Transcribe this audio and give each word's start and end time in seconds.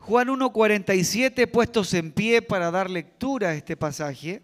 Juan 0.00 0.28
1.47, 0.28 1.50
puestos 1.50 1.92
en 1.92 2.12
pie 2.12 2.40
para 2.40 2.70
dar 2.70 2.88
lectura 2.88 3.50
a 3.50 3.54
este 3.54 3.76
pasaje. 3.76 4.40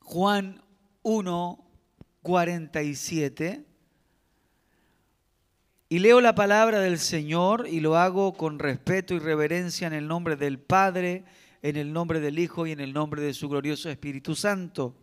Juan 0.00 0.62
1.47. 1.02 3.64
Y 5.88 6.00
leo 6.00 6.20
la 6.20 6.34
palabra 6.34 6.80
del 6.80 6.98
Señor 6.98 7.66
y 7.66 7.80
lo 7.80 7.96
hago 7.96 8.34
con 8.34 8.58
respeto 8.58 9.14
y 9.14 9.18
reverencia 9.18 9.86
en 9.86 9.94
el 9.94 10.06
nombre 10.06 10.36
del 10.36 10.58
Padre, 10.58 11.24
en 11.62 11.76
el 11.76 11.94
nombre 11.94 12.20
del 12.20 12.38
Hijo 12.38 12.66
y 12.66 12.72
en 12.72 12.80
el 12.80 12.92
nombre 12.92 13.22
de 13.22 13.32
su 13.32 13.48
glorioso 13.48 13.88
Espíritu 13.88 14.34
Santo. 14.34 14.94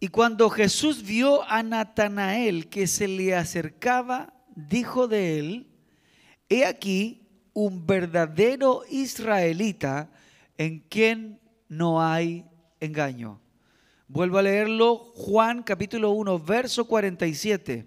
Y 0.00 0.08
cuando 0.08 0.50
Jesús 0.50 1.04
vio 1.04 1.48
a 1.48 1.62
Natanael 1.62 2.68
que 2.68 2.88
se 2.88 3.06
le 3.06 3.36
acercaba, 3.36 4.34
dijo 4.54 5.08
de 5.08 5.38
él, 5.38 5.66
he 6.48 6.64
aquí 6.64 7.28
un 7.52 7.86
verdadero 7.86 8.82
israelita 8.90 10.10
en 10.56 10.80
quien 10.80 11.40
no 11.68 12.02
hay 12.02 12.44
engaño. 12.80 13.40
Vuelvo 14.08 14.38
a 14.38 14.42
leerlo, 14.42 15.12
Juan 15.14 15.62
capítulo 15.62 16.10
1, 16.10 16.38
verso 16.38 16.86
47. 16.86 17.86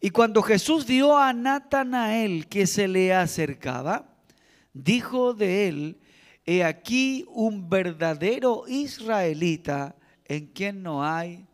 Y 0.00 0.10
cuando 0.10 0.42
Jesús 0.42 0.86
vio 0.86 1.16
a 1.16 1.32
Natanael 1.32 2.46
que 2.48 2.66
se 2.66 2.86
le 2.86 3.12
acercaba, 3.14 4.16
dijo 4.72 5.34
de 5.34 5.68
él, 5.68 6.00
he 6.44 6.64
aquí 6.64 7.24
un 7.28 7.68
verdadero 7.68 8.64
israelita 8.68 9.96
en 10.24 10.46
quien 10.46 10.82
no 10.82 11.04
hay 11.04 11.46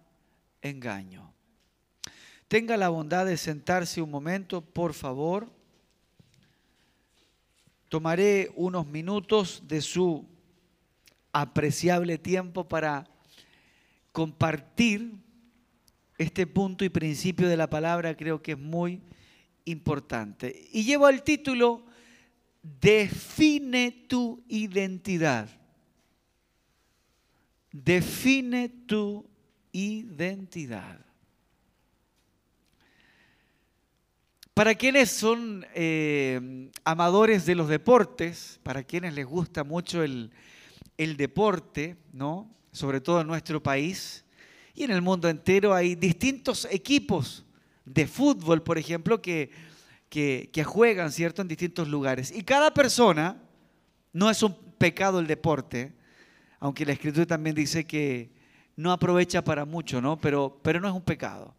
engaño. 0.60 1.23
Tenga 2.54 2.76
la 2.76 2.88
bondad 2.88 3.26
de 3.26 3.36
sentarse 3.36 4.00
un 4.00 4.12
momento, 4.12 4.60
por 4.60 4.94
favor. 4.94 5.50
Tomaré 7.88 8.52
unos 8.54 8.86
minutos 8.86 9.64
de 9.66 9.80
su 9.80 10.24
apreciable 11.32 12.16
tiempo 12.16 12.68
para 12.68 13.08
compartir 14.12 15.16
este 16.16 16.46
punto 16.46 16.84
y 16.84 16.90
principio 16.90 17.48
de 17.48 17.56
la 17.56 17.68
palabra, 17.68 18.16
creo 18.16 18.40
que 18.40 18.52
es 18.52 18.58
muy 18.58 19.02
importante. 19.64 20.68
Y 20.70 20.84
llevo 20.84 21.08
el 21.08 21.24
título, 21.24 21.84
Define 22.62 23.90
tu 24.06 24.44
identidad. 24.46 25.48
Define 27.72 28.68
tu 28.68 29.28
identidad. 29.72 31.04
Para 34.54 34.76
quienes 34.76 35.10
son 35.10 35.66
eh, 35.74 36.70
amadores 36.84 37.44
de 37.44 37.56
los 37.56 37.68
deportes, 37.68 38.60
para 38.62 38.84
quienes 38.84 39.12
les 39.14 39.26
gusta 39.26 39.64
mucho 39.64 40.04
el, 40.04 40.30
deporte, 40.96 41.96
¿no? 42.12 42.48
sobre 42.70 43.00
todo 43.00 43.20
en 43.20 43.26
nuestro 43.26 43.60
país 43.60 44.24
y 44.72 44.84
en 44.84 44.92
el 44.92 45.02
mundo 45.02 45.28
entero, 45.28 45.74
hay 45.74 45.96
distintos 45.96 46.68
equipos 46.70 47.44
de 47.84 48.06
fútbol, 48.06 48.62
por 48.62 48.78
ejemplo, 48.78 49.20
que, 49.20 49.50
que, 50.08 50.50
que 50.52 50.62
juegan 50.62 51.10
¿cierto? 51.10 51.42
en 51.42 51.48
distintos 51.48 51.88
lugares. 51.88 52.30
Y 52.30 52.42
cada 52.44 52.72
persona, 52.72 53.42
no 54.12 54.30
es 54.30 54.40
un 54.44 54.54
pecado 54.78 55.18
el 55.18 55.26
deporte, 55.26 55.92
aunque 56.60 56.86
la 56.86 56.92
escritura 56.92 57.26
también 57.26 57.56
dice 57.56 57.84
que 57.84 58.30
no 58.76 58.92
aprovecha 58.92 59.42
para 59.42 59.64
mucho, 59.64 60.00
¿no? 60.00 60.20
Pero, 60.20 60.60
pero 60.62 60.80
no 60.80 60.86
es 60.88 60.94
un 60.94 61.02
pecado. 61.02 61.54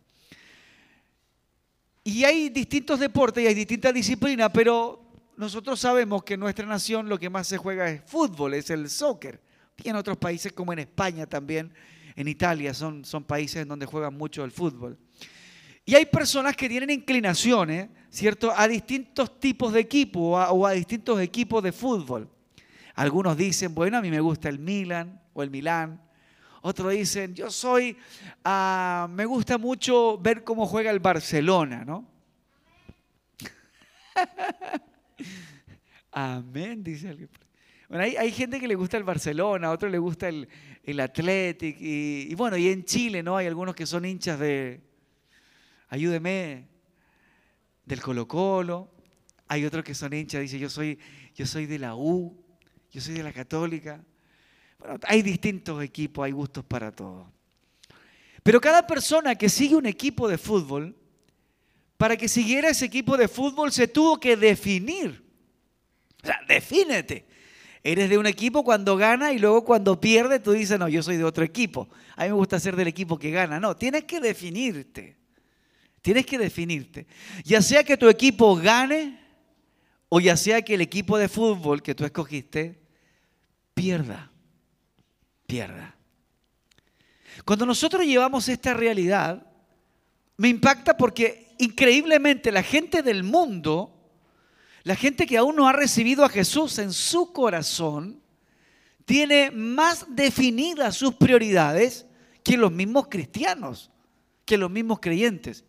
Y 2.07 2.23
hay 2.23 2.49
distintos 2.49 2.99
deportes 2.99 3.43
y 3.43 3.47
hay 3.47 3.55
distintas 3.55 3.91
disciplinas, 3.91 4.51
pero 4.53 5.01
nosotros 5.37 5.79
sabemos 5.79 6.23
que 6.23 6.35
en 6.35 6.39
nuestra 6.39 6.63
nación 6.67 7.09
lo 7.09 7.17
que 7.17 7.31
más 7.31 7.47
se 7.47 7.57
juega 7.57 7.89
es 7.89 8.03
fútbol, 8.05 8.53
es 8.53 8.69
el 8.69 8.91
soccer. 8.91 9.41
Y 9.83 9.89
en 9.89 9.95
otros 9.95 10.15
países 10.15 10.53
como 10.53 10.71
en 10.71 10.77
España 10.77 11.25
también, 11.25 11.73
en 12.15 12.27
Italia, 12.27 12.75
son, 12.75 13.03
son 13.03 13.23
países 13.23 13.63
en 13.63 13.67
donde 13.67 13.87
juegan 13.87 14.15
mucho 14.15 14.43
el 14.43 14.51
fútbol. 14.51 14.99
Y 15.83 15.95
hay 15.95 16.05
personas 16.05 16.55
que 16.55 16.69
tienen 16.69 16.91
inclinaciones, 16.91 17.89
¿cierto?, 18.11 18.53
a 18.55 18.67
distintos 18.67 19.39
tipos 19.39 19.73
de 19.73 19.79
equipos 19.79 20.47
o 20.51 20.67
a, 20.67 20.73
distintos 20.73 21.19
equipos 21.19 21.63
de 21.63 21.71
fútbol. 21.71 22.29
Algunos 22.93 23.35
dicen, 23.35 23.73
bueno, 23.73 23.97
a 23.97 24.01
mí 24.01 24.11
me 24.11 24.19
gusta 24.19 24.47
el 24.47 24.59
Milan 24.59 25.23
o 25.33 25.41
el 25.41 25.49
Milán. 25.49 26.04
Otros 26.67 26.93
dicen, 26.93 27.35
yo 27.35 27.51
soy, 27.51 27.95
ah, 28.43 29.07
me 29.11 29.23
gusta 29.25 29.59
mucho 29.59 30.17
ver 30.17 30.43
cómo 30.43 30.65
juega 30.65 30.89
el 30.89 30.97
Barcelona, 30.99 31.85
¿no? 31.85 32.09
Amén, 36.11 36.83
dice 36.83 37.09
alguien. 37.09 37.29
Bueno, 37.87 38.03
hay, 38.03 38.31
gente 38.31 38.59
que 38.59 38.67
le 38.67 38.73
gusta 38.73 38.97
el 38.97 39.03
Barcelona, 39.03 39.67
a 39.67 39.71
otro 39.73 39.89
le 39.89 39.99
gusta 39.99 40.27
el, 40.27 40.49
el 40.83 40.99
Athletic. 41.01 41.77
Y, 41.79 42.33
bueno, 42.33 42.57
y 42.57 42.69
en 42.69 42.83
Chile, 42.83 43.21
¿no? 43.21 43.37
Hay 43.37 43.45
algunos 43.45 43.75
que 43.75 43.85
son 43.85 44.03
hinchas 44.03 44.39
de, 44.39 44.81
ayúdeme, 45.89 46.67
del 47.85 48.01
Colo 48.01 48.27
Colo. 48.27 48.89
Hay 49.49 49.65
otros 49.65 49.83
que 49.83 49.93
son 49.93 50.13
hinchas, 50.13 50.41
dice, 50.41 50.57
yo 50.57 50.71
soy, 50.71 50.97
yo 51.35 51.45
soy 51.45 51.67
de 51.67 51.77
la 51.77 51.95
U, 51.95 52.35
yo 52.89 53.01
soy 53.01 53.13
de 53.13 53.21
la 53.21 53.33
Católica. 53.33 54.03
Hay 55.03 55.21
distintos 55.21 55.83
equipos, 55.83 56.25
hay 56.25 56.31
gustos 56.31 56.63
para 56.65 56.91
todo. 56.91 57.31
Pero 58.43 58.61
cada 58.61 58.85
persona 58.85 59.35
que 59.35 59.49
sigue 59.49 59.75
un 59.75 59.85
equipo 59.85 60.27
de 60.27 60.37
fútbol, 60.37 60.95
para 61.97 62.17
que 62.17 62.27
siguiera 62.27 62.69
ese 62.69 62.85
equipo 62.85 63.17
de 63.17 63.27
fútbol 63.27 63.71
se 63.71 63.87
tuvo 63.87 64.19
que 64.19 64.35
definir. 64.35 65.23
O 66.21 66.25
sea, 66.25 66.39
defínete. 66.47 67.25
Eres 67.83 68.09
de 68.09 68.17
un 68.17 68.25
equipo 68.25 68.63
cuando 68.63 68.97
gana 68.97 69.31
y 69.31 69.39
luego 69.39 69.63
cuando 69.63 70.01
pierde 70.01 70.39
tú 70.39 70.51
dices, 70.51 70.79
no, 70.79 70.87
yo 70.87 71.03
soy 71.03 71.17
de 71.17 71.23
otro 71.23 71.43
equipo. 71.43 71.87
A 72.15 72.23
mí 72.23 72.29
me 72.29 72.35
gusta 72.35 72.59
ser 72.59 72.75
del 72.75 72.87
equipo 72.87 73.17
que 73.17 73.31
gana. 73.31 73.59
No, 73.59 73.77
tienes 73.77 74.05
que 74.05 74.19
definirte. 74.19 75.17
Tienes 76.01 76.25
que 76.25 76.37
definirte. 76.37 77.07
Ya 77.43 77.61
sea 77.61 77.83
que 77.83 77.97
tu 77.97 78.09
equipo 78.09 78.55
gane 78.55 79.19
o 80.09 80.19
ya 80.19 80.37
sea 80.37 80.61
que 80.61 80.75
el 80.75 80.81
equipo 80.81 81.17
de 81.17 81.29
fútbol 81.29 81.81
que 81.81 81.95
tú 81.95 82.05
escogiste 82.05 82.79
pierda. 83.73 84.31
Pierda. 85.45 85.95
Cuando 87.43 87.65
nosotros 87.65 88.05
llevamos 88.05 88.47
esta 88.49 88.73
realidad, 88.73 89.45
me 90.37 90.49
impacta 90.49 90.95
porque 90.97 91.53
increíblemente 91.59 92.51
la 92.51 92.63
gente 92.63 93.01
del 93.01 93.23
mundo 93.23 93.95
la 94.85 94.95
gente 94.95 95.25
que 95.25 95.37
aún 95.37 95.55
no 95.55 95.67
ha 95.67 95.73
recibido 95.73 96.23
a 96.23 96.29
Jesús 96.29 96.77
en 96.77 96.93
su 96.93 97.33
corazón 97.33 98.21
tiene 99.03 99.49
más 99.49 100.05
definidas 100.09 100.95
sus 100.95 101.15
prioridades 101.15 102.05
que 102.43 102.55
los 102.55 102.71
mismos 102.71 103.07
cristianos, 103.09 103.89
que 104.45 104.59
los 104.59 104.69
mismos 104.69 104.99
creyentes. 104.99 105.65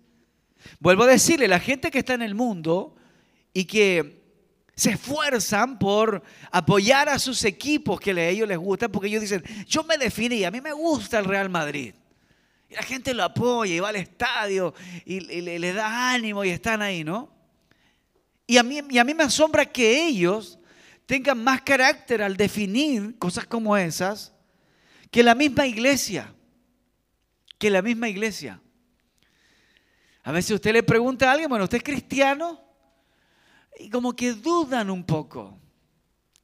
Vuelvo 0.81 1.05
a 1.05 1.07
decirle, 1.07 1.49
la 1.49 1.61
gente 1.61 1.91
que 1.91 2.01
está 2.01 2.13
en 2.13 2.21
el 2.21 2.35
mundo 2.35 2.95
y 3.55 3.65
que 3.65 4.16
se 4.77 4.91
esfuerzan 4.91 5.79
por 5.79 6.23
apoyar 6.51 7.09
a 7.09 7.19
sus 7.19 7.43
equipos 7.45 7.99
que 7.99 8.11
a 8.11 8.29
ellos 8.29 8.47
les 8.47 8.59
gustan, 8.59 8.93
porque 8.93 9.09
ellos 9.09 9.23
dicen, 9.23 9.43
yo 9.67 9.83
me 9.85 9.97
definí, 9.97 10.45
a 10.45 10.51
mí 10.51 10.61
me 10.61 10.73
gusta 10.73 11.19
el 11.19 11.25
Real 11.25 11.49
Madrid. 11.49 11.95
Y 12.69 12.75
la 12.75 12.83
gente 12.83 13.15
lo 13.15 13.25
apoya 13.25 13.75
y 13.75 13.81
va 13.81 13.89
al 13.89 13.97
estadio 13.97 14.75
y, 15.07 15.21
le 15.21 15.73
da 15.73 16.13
ánimo 16.13 16.45
y 16.45 16.51
están 16.51 16.83
ahí, 16.83 17.05
¿no? 17.05 17.35
Y 18.47 18.59
a, 18.59 18.63
mí, 18.63 18.79
a 18.79 19.05
mí 19.05 19.15
me 19.15 19.25
asombra 19.25 19.65
que 19.65 20.07
ellos 20.07 20.59
tengan 21.07 21.43
más 21.43 21.63
carácter 21.63 22.23
al 22.23 22.37
definir 22.37 23.19
cosas 23.19 23.47
como 23.47 23.77
esas 23.77 24.35
que 25.11 25.23
la 25.23 25.35
misma 25.35 25.67
iglesia. 25.67 26.35
Que 27.59 27.71
la 27.71 27.81
misma 27.81 28.09
iglesia. 28.09 28.61
A 30.23 30.33
veces 30.33 30.51
usted 30.51 30.75
le 30.75 30.83
pregunta 30.83 31.29
a 31.29 31.33
alguien, 31.33 31.49
bueno, 31.49 31.65
¿usted 31.65 31.79
es 31.79 31.85
cristiano? 31.85 32.66
Y 33.79 33.91
como 33.91 34.15
que 34.15 34.33
dudan 34.33 34.91
un 34.91 35.05
poco. 35.05 35.59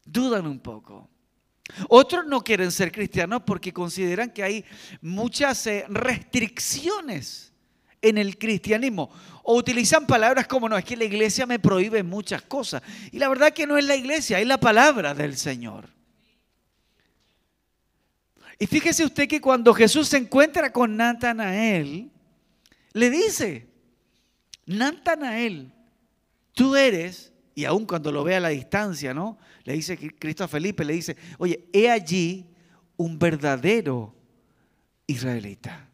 Dudan 0.04 0.46
un 0.46 0.60
poco. 0.60 1.08
Otros 1.88 2.26
no 2.26 2.42
quieren 2.42 2.70
ser 2.70 2.92
cristianos 2.92 3.42
porque 3.46 3.72
consideran 3.72 4.30
que 4.30 4.42
hay 4.42 4.64
muchas 5.00 5.66
eh, 5.66 5.84
restricciones 5.88 7.52
en 8.00 8.18
el 8.18 8.36
cristianismo. 8.36 9.10
O 9.44 9.56
utilizan 9.56 10.06
palabras 10.06 10.46
como, 10.46 10.68
no, 10.68 10.76
es 10.76 10.84
que 10.84 10.96
la 10.96 11.04
iglesia 11.04 11.46
me 11.46 11.58
prohíbe 11.58 12.02
muchas 12.02 12.42
cosas. 12.42 12.82
Y 13.10 13.18
la 13.18 13.28
verdad 13.28 13.52
que 13.52 13.66
no 13.66 13.78
es 13.78 13.84
la 13.84 13.96
iglesia, 13.96 14.40
es 14.40 14.46
la 14.46 14.58
palabra 14.58 15.14
del 15.14 15.36
Señor. 15.36 15.88
Y 18.58 18.66
fíjese 18.66 19.04
usted 19.04 19.26
que 19.26 19.40
cuando 19.40 19.72
Jesús 19.72 20.08
se 20.08 20.18
encuentra 20.18 20.72
con 20.72 20.96
Natanael, 20.96 22.10
le 22.92 23.10
dice, 23.10 23.68
Natanael, 24.66 25.72
tú 26.54 26.76
eres, 26.76 27.32
y 27.54 27.64
aun 27.64 27.86
cuando 27.86 28.10
lo 28.10 28.24
ve 28.24 28.36
a 28.36 28.40
la 28.40 28.48
distancia, 28.48 29.12
¿no? 29.12 29.38
Le 29.64 29.74
dice 29.74 29.96
Cristo 30.18 30.44
a 30.44 30.48
Felipe, 30.48 30.84
le 30.84 30.94
dice, 30.94 31.16
oye, 31.38 31.68
he 31.72 31.90
allí 31.90 32.46
un 32.96 33.18
verdadero 33.18 34.14
israelita, 35.06 35.88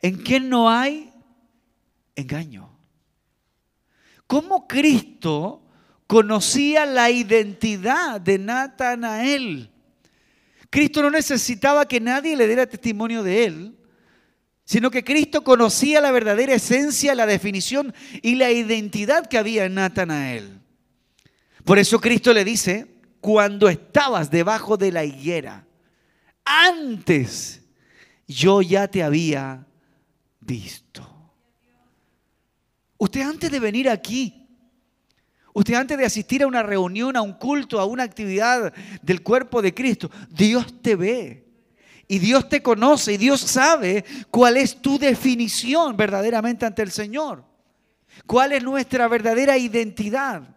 en 0.00 0.16
quien 0.16 0.48
no 0.48 0.70
hay 0.70 1.12
engaño. 2.14 2.70
cómo 4.26 4.66
Cristo 4.66 5.62
conocía 6.06 6.86
la 6.86 7.10
identidad 7.10 8.20
de 8.20 8.38
Natanael. 8.38 9.70
Cristo 10.70 11.02
no 11.02 11.10
necesitaba 11.10 11.86
que 11.86 12.00
nadie 12.00 12.36
le 12.36 12.46
diera 12.46 12.66
testimonio 12.66 13.22
de 13.22 13.44
él, 13.44 13.75
sino 14.66 14.90
que 14.90 15.04
Cristo 15.04 15.44
conocía 15.44 16.00
la 16.00 16.10
verdadera 16.10 16.52
esencia, 16.52 17.14
la 17.14 17.24
definición 17.24 17.94
y 18.20 18.34
la 18.34 18.50
identidad 18.50 19.26
que 19.26 19.38
había 19.38 19.64
en 19.64 19.74
Natanael. 19.74 20.60
Por 21.64 21.78
eso 21.78 22.00
Cristo 22.00 22.34
le 22.34 22.44
dice, 22.44 22.86
cuando 23.20 23.68
estabas 23.68 24.28
debajo 24.28 24.76
de 24.76 24.90
la 24.90 25.04
higuera, 25.04 25.64
antes 26.44 27.62
yo 28.26 28.60
ya 28.60 28.88
te 28.88 29.04
había 29.04 29.64
visto. 30.40 31.32
Usted 32.98 33.20
antes 33.20 33.50
de 33.52 33.60
venir 33.60 33.88
aquí, 33.88 34.48
usted 35.52 35.74
antes 35.74 35.96
de 35.96 36.06
asistir 36.06 36.42
a 36.42 36.48
una 36.48 36.64
reunión, 36.64 37.16
a 37.16 37.22
un 37.22 37.34
culto, 37.34 37.78
a 37.78 37.84
una 37.84 38.02
actividad 38.02 38.72
del 39.00 39.22
cuerpo 39.22 39.62
de 39.62 39.72
Cristo, 39.72 40.10
Dios 40.28 40.82
te 40.82 40.96
ve. 40.96 41.45
Y 42.08 42.18
Dios 42.18 42.48
te 42.48 42.62
conoce 42.62 43.14
y 43.14 43.16
Dios 43.16 43.40
sabe 43.40 44.04
cuál 44.30 44.56
es 44.56 44.80
tu 44.80 44.98
definición 44.98 45.96
verdaderamente 45.96 46.64
ante 46.64 46.82
el 46.82 46.92
Señor. 46.92 47.44
¿Cuál 48.26 48.52
es 48.52 48.62
nuestra 48.62 49.08
verdadera 49.08 49.58
identidad? 49.58 50.56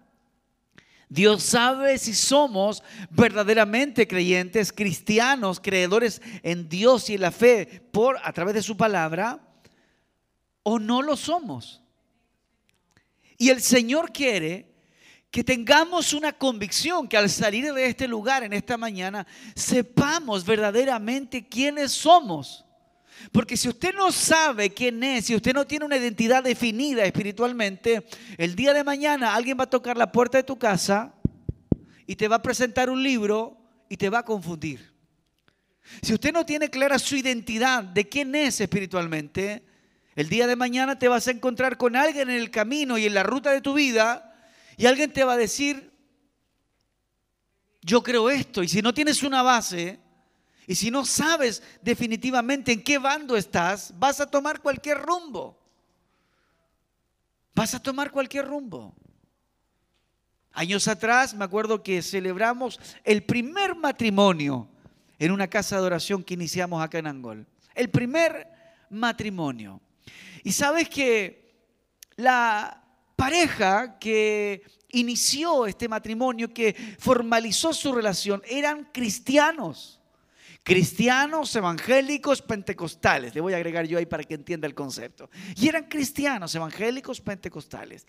Dios 1.10 1.42
sabe 1.42 1.98
si 1.98 2.14
somos 2.14 2.84
verdaderamente 3.10 4.08
creyentes, 4.08 4.72
cristianos, 4.72 5.60
creedores 5.60 6.22
en 6.44 6.70
Dios 6.70 7.10
y 7.10 7.16
en 7.16 7.22
la 7.22 7.32
fe 7.32 7.84
por 7.92 8.20
a 8.24 8.32
través 8.32 8.54
de 8.54 8.62
su 8.62 8.78
palabra 8.78 9.40
o 10.62 10.78
no 10.78 11.02
lo 11.02 11.18
somos. 11.18 11.82
Y 13.40 13.50
el 13.50 13.62
Señor 13.62 14.12
quiere 14.14 14.69
que 15.32 15.44
tengamos 15.44 16.14
una 16.14 16.34
convicción, 16.34 17.08
que 17.08 17.18
al 17.18 17.30
salir 17.30 17.72
de 17.74 17.86
este 17.86 18.08
lugar 18.08 18.44
en 18.44 18.54
esta 18.54 18.78
mañana, 18.78 19.28
sepamos 19.56 20.44
verdaderamente 20.44 21.48
quiénes 21.48 21.92
somos. 21.92 22.66
Porque 23.32 23.58
si 23.58 23.70
usted 23.70 23.94
no 23.94 24.12
sabe 24.12 24.74
quién 24.74 25.04
es, 25.04 25.26
si 25.26 25.36
usted 25.36 25.54
no 25.54 25.68
tiene 25.68 25.86
una 25.86 25.98
identidad 25.98 26.44
definida 26.44 27.04
espiritualmente, 27.04 28.08
el 28.38 28.56
día 28.56 28.74
de 28.74 28.84
mañana 28.84 29.36
alguien 29.36 29.60
va 29.60 29.66
a 29.66 29.70
tocar 29.70 29.98
la 29.98 30.12
puerta 30.12 30.38
de 30.38 30.44
tu 30.44 30.58
casa 30.58 31.14
y 32.08 32.16
te 32.16 32.28
va 32.28 32.38
a 32.38 32.42
presentar 32.42 32.90
un 32.90 33.04
libro 33.04 33.58
y 33.88 33.98
te 33.98 34.10
va 34.10 34.20
a 34.20 34.26
confundir. 34.26 34.94
Si 36.02 36.14
usted 36.14 36.32
no 36.32 36.46
tiene 36.46 36.70
clara 36.70 36.98
su 36.98 37.16
identidad 37.16 37.84
de 37.84 38.08
quién 38.08 38.34
es 38.36 38.62
espiritualmente, 38.62 39.64
el 40.16 40.30
día 40.30 40.48
de 40.48 40.56
mañana 40.56 40.98
te 40.98 41.08
vas 41.08 41.28
a 41.28 41.32
encontrar 41.32 41.78
con 41.78 41.96
alguien 41.96 42.30
en 42.30 42.38
el 42.38 42.52
camino 42.52 42.98
y 42.98 43.06
en 43.06 43.14
la 43.14 43.24
ruta 43.24 43.52
de 43.52 43.62
tu 43.62 43.74
vida 43.74 44.29
y 44.80 44.86
alguien 44.86 45.12
te 45.12 45.26
va 45.26 45.34
a 45.34 45.38
decir, 45.38 45.92
yo 47.82 48.02
creo 48.02 48.30
esto. 48.30 48.64
Y 48.64 48.70
si 48.70 48.82
no 48.82 48.94
tienes 48.94 49.24
una 49.24 49.42
base 49.42 50.00
y 50.66 50.74
si 50.74 50.90
no 50.90 51.04
sabes 51.04 51.62
definitivamente 51.82 52.72
en 52.72 52.82
qué 52.82 52.98
bando 52.98 53.36
estás, 53.36 53.94
vas 54.00 54.22
a 54.22 54.32
tomar 54.32 54.62
cualquier 54.62 55.00
rumbo. 55.00 55.60
Vas 57.54 57.76
a 57.76 57.84
tomar 57.84 58.10
cualquier 58.10 58.46
rumbo. 58.46 58.96
Años 60.54 60.88
atrás 60.88 61.34
me 61.34 61.44
acuerdo 61.44 61.84
que 61.84 62.02
celebramos 62.02 62.80
el 63.04 63.26
primer 63.26 63.76
matrimonio 63.76 64.70
en 65.18 65.34
una 65.34 65.50
casa 65.50 65.76
de 65.76 65.88
oración 65.88 66.24
que 66.24 66.36
iniciamos 66.36 66.82
acá 66.82 67.00
en 67.00 67.08
Angol. 67.08 67.46
El 67.76 67.90
primer 67.90 68.48
matrimonio. 68.90 69.82
Y 70.42 70.54
sabes 70.54 70.88
que 70.88 71.68
la 72.16 72.79
pareja 73.20 74.00
que 74.00 74.64
inició 74.92 75.68
este 75.68 75.90
matrimonio, 75.90 76.54
que 76.54 76.74
formalizó 76.98 77.74
su 77.74 77.92
relación, 77.92 78.42
eran 78.48 78.86
cristianos. 78.94 80.00
Cristianos 80.64 81.54
evangélicos 81.56 82.42
pentecostales. 82.42 83.36
Le 83.36 83.42
voy 83.42 83.54
a 83.54 83.58
agregar 83.58 83.86
yo 83.86 83.98
ahí 83.98 84.06
para 84.06 84.24
que 84.24 84.36
entienda 84.36 84.68
el 84.68 84.74
concepto. 84.74 85.30
Y 85.56 85.68
eran 85.68 85.86
cristianos 85.86 86.56
evangélicos 86.56 87.20
pentecostales. 87.20 88.06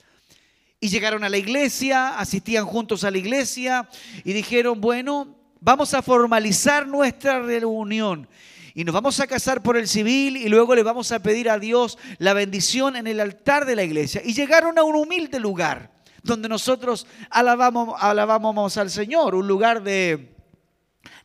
Y 0.79 0.89
llegaron 0.89 1.25
a 1.25 1.29
la 1.29 1.39
iglesia, 1.39 2.19
asistían 2.19 2.67
juntos 2.67 3.03
a 3.03 3.11
la 3.11 3.19
iglesia 3.19 3.89
y 4.25 4.33
dijeron, 4.33 4.81
bueno, 4.81 5.37
vamos 5.61 5.93
a 5.93 6.03
formalizar 6.03 6.87
nuestra 6.87 7.41
reunión 7.41 8.29
y 8.75 8.85
nos 8.85 8.95
vamos 8.95 9.21
a 9.21 9.27
casar 9.27 9.63
por 9.63 9.77
el 9.77 9.89
civil 9.89 10.37
y 10.37 10.49
luego 10.49 10.75
le 10.75 10.83
vamos 10.83 11.13
a 11.13 11.21
pedir 11.21 11.51
a 11.51 11.59
Dios 11.59 11.99
la 12.19 12.33
bendición 12.33 12.97
en 12.97 13.07
el 13.07 13.21
altar 13.21 13.65
de 13.65 13.77
la 13.77 13.83
iglesia. 13.83 14.23
Y 14.25 14.35
llegaron 14.35 14.79
a 14.79 14.83
un 14.83 14.97
humilde 14.97 15.41
lugar 15.41 15.91
donde 16.23 16.49
nosotros 16.49 17.07
alabamos, 17.31 17.97
alabamos 17.99 18.77
al 18.77 18.91
Señor, 18.91 19.35
un 19.35 19.49
lugar 19.49 19.83
de 19.83 20.35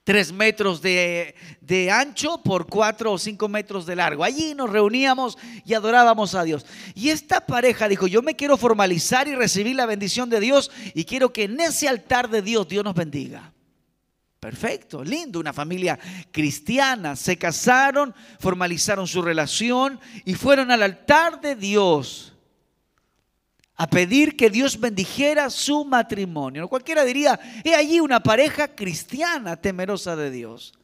tres 0.03 0.31
metros 0.31 0.81
de, 0.81 1.35
de, 1.61 1.91
ancho 1.91 2.41
por 2.41 2.67
cuatro 2.67 3.11
o 3.11 3.17
cinco 3.17 3.49
metros 3.49 3.85
de 3.85 3.95
largo. 3.95 4.23
Allí 4.23 4.53
nos 4.53 4.69
reuníamos 4.69 5.37
y 5.65 5.73
adorábamos 5.73 6.35
a 6.35 6.43
Dios. 6.43 6.65
Y 6.93 7.09
esta 7.09 7.45
pareja 7.45 7.87
dijo, 7.87 8.07
yo 8.07 8.21
me 8.21 8.35
quiero 8.35 8.55
formalizar 8.55 9.27
y 9.27 9.35
recibir 9.35 9.75
la 9.75 9.87
bendición 9.87 10.29
de 10.29 10.39
Dios 10.39 10.71
y 10.93 11.05
quiero 11.05 11.33
que 11.33 11.43
en 11.43 11.59
ese 11.59 11.89
altar 11.89 12.29
de 12.29 12.41
Dios 12.41 12.67
Dios 12.67 12.83
nos 12.83 12.93
bendiga. 12.93 13.54
Perfecto, 14.45 15.03
lindo, 15.03 15.39
una 15.39 15.53
familia 15.53 15.97
cristiana. 16.31 17.15
Se 17.15 17.35
casaron, 17.35 18.13
formalizaron 18.39 19.07
su 19.07 19.23
relación 19.23 19.99
y 20.23 20.35
fueron 20.35 20.69
al 20.69 20.83
altar 20.83 21.41
de 21.41 21.55
Dios 21.55 22.31
a 23.73 23.89
pedir 23.89 24.37
que 24.37 24.51
Dios 24.51 24.79
bendijera 24.79 25.49
su 25.49 25.83
matrimonio. 25.83 26.67
Cualquiera 26.67 27.03
diría, 27.03 27.39
he 27.63 27.73
allí 27.73 27.99
una 27.99 28.21
pareja 28.21 28.67
cristiana 28.67 29.55
temerosa 29.59 30.15
de 30.15 30.29
Dios. 30.29 30.75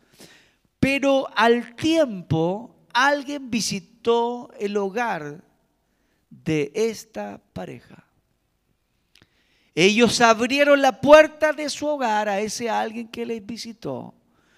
Pero 0.80 1.28
al 1.36 1.76
tiempo 1.76 2.88
alguien 2.92 3.52
visitó 3.52 4.50
el 4.60 4.76
hogar 4.76 5.44
de 6.32 6.72
esta 6.74 7.40
pareja. 7.54 8.08
Ellos 9.74 10.20
abrieron 10.20 10.82
la 10.82 11.00
puerta 11.00 11.54
de 11.54 11.70
su 11.70 11.88
hogar 11.88 12.28
a 12.28 12.40
ese 12.40 12.70
alguien 12.70 13.08
que 13.08 13.26
les 13.26 13.46
visitó. 13.46 14.14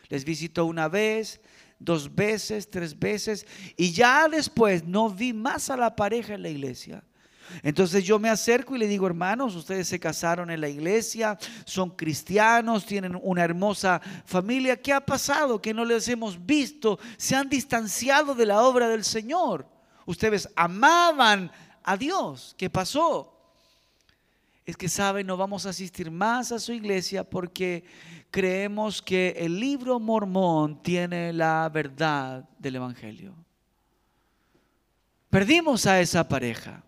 Les 0.09 0.25
visitó 0.25 0.65
una 0.65 0.87
vez, 0.87 1.39
dos 1.79 2.13
veces, 2.13 2.69
tres 2.69 2.97
veces, 2.97 3.45
y 3.77 3.91
ya 3.91 4.27
después 4.27 4.83
no 4.83 5.09
vi 5.09 5.33
más 5.33 5.69
a 5.69 5.77
la 5.77 5.95
pareja 5.95 6.33
en 6.33 6.43
la 6.43 6.49
iglesia. 6.49 7.03
Entonces 7.61 8.03
yo 8.03 8.17
me 8.17 8.29
acerco 8.29 8.75
y 8.75 8.79
le 8.79 8.87
digo, 8.87 9.05
hermanos, 9.05 9.55
ustedes 9.55 9.87
se 9.87 9.99
casaron 9.99 10.49
en 10.49 10.61
la 10.61 10.69
iglesia, 10.69 11.37
son 11.65 11.91
cristianos, 11.91 12.85
tienen 12.85 13.19
una 13.21 13.43
hermosa 13.43 14.01
familia. 14.25 14.81
¿Qué 14.81 14.93
ha 14.93 15.05
pasado? 15.05 15.61
Que 15.61 15.73
no 15.73 15.85
les 15.85 16.07
hemos 16.07 16.43
visto, 16.43 16.99
se 17.17 17.35
han 17.35 17.49
distanciado 17.49 18.33
de 18.33 18.45
la 18.45 18.61
obra 18.63 18.87
del 18.87 19.03
Señor. 19.03 19.67
Ustedes 20.05 20.49
amaban 20.55 21.51
a 21.83 21.97
Dios. 21.97 22.55
¿Qué 22.57 22.69
pasó? 22.69 23.32
Es 24.65 24.77
que 24.77 24.87
saben, 24.87 25.27
no 25.27 25.35
vamos 25.35 25.65
a 25.65 25.71
asistir 25.71 26.09
más 26.09 26.51
a 26.51 26.59
su 26.59 26.71
iglesia 26.71 27.29
porque 27.29 27.83
creemos 28.31 29.01
que 29.01 29.35
el 29.37 29.59
libro 29.59 29.99
mormón 29.99 30.81
tiene 30.81 31.33
la 31.33 31.69
verdad 31.69 32.47
del 32.57 32.77
Evangelio. 32.77 33.35
Perdimos 35.29 35.85
a 35.85 35.99
esa 35.99 36.27
pareja. 36.27 36.83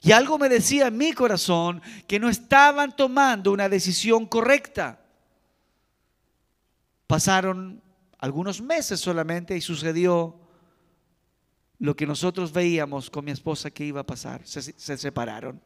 Y 0.00 0.12
algo 0.12 0.38
me 0.38 0.48
decía 0.48 0.86
en 0.86 0.96
mi 0.96 1.12
corazón 1.12 1.82
que 2.06 2.20
no 2.20 2.28
estaban 2.28 2.94
tomando 2.94 3.50
una 3.50 3.68
decisión 3.68 4.26
correcta. 4.26 5.00
Pasaron 7.08 7.82
algunos 8.18 8.60
meses 8.60 9.00
solamente 9.00 9.56
y 9.56 9.60
sucedió 9.60 10.38
lo 11.80 11.96
que 11.96 12.06
nosotros 12.06 12.52
veíamos 12.52 13.10
con 13.10 13.24
mi 13.24 13.32
esposa 13.32 13.70
que 13.72 13.84
iba 13.84 14.02
a 14.02 14.06
pasar. 14.06 14.46
Se, 14.46 14.62
se 14.62 14.96
separaron 14.96 15.60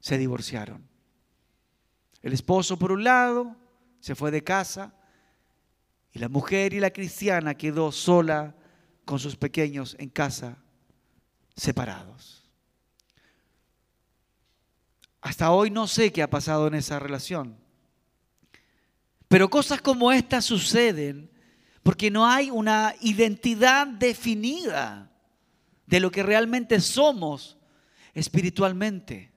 se 0.00 0.18
divorciaron. 0.18 0.86
El 2.22 2.32
esposo 2.32 2.78
por 2.78 2.92
un 2.92 3.04
lado 3.04 3.56
se 4.00 4.14
fue 4.14 4.30
de 4.30 4.42
casa 4.42 4.94
y 6.12 6.18
la 6.18 6.28
mujer 6.28 6.74
y 6.74 6.80
la 6.80 6.90
cristiana 6.90 7.54
quedó 7.54 7.92
sola 7.92 8.54
con 9.04 9.18
sus 9.18 9.36
pequeños 9.36 9.96
en 9.98 10.08
casa, 10.08 10.58
separados. 11.54 12.50
Hasta 15.20 15.50
hoy 15.50 15.70
no 15.70 15.86
sé 15.86 16.12
qué 16.12 16.22
ha 16.22 16.30
pasado 16.30 16.66
en 16.68 16.74
esa 16.74 16.98
relación. 16.98 17.56
Pero 19.28 19.50
cosas 19.50 19.80
como 19.80 20.12
estas 20.12 20.44
suceden 20.44 21.30
porque 21.82 22.10
no 22.10 22.26
hay 22.26 22.50
una 22.50 22.94
identidad 23.00 23.86
definida 23.86 25.10
de 25.86 26.00
lo 26.00 26.10
que 26.10 26.22
realmente 26.22 26.80
somos 26.80 27.56
espiritualmente. 28.14 29.32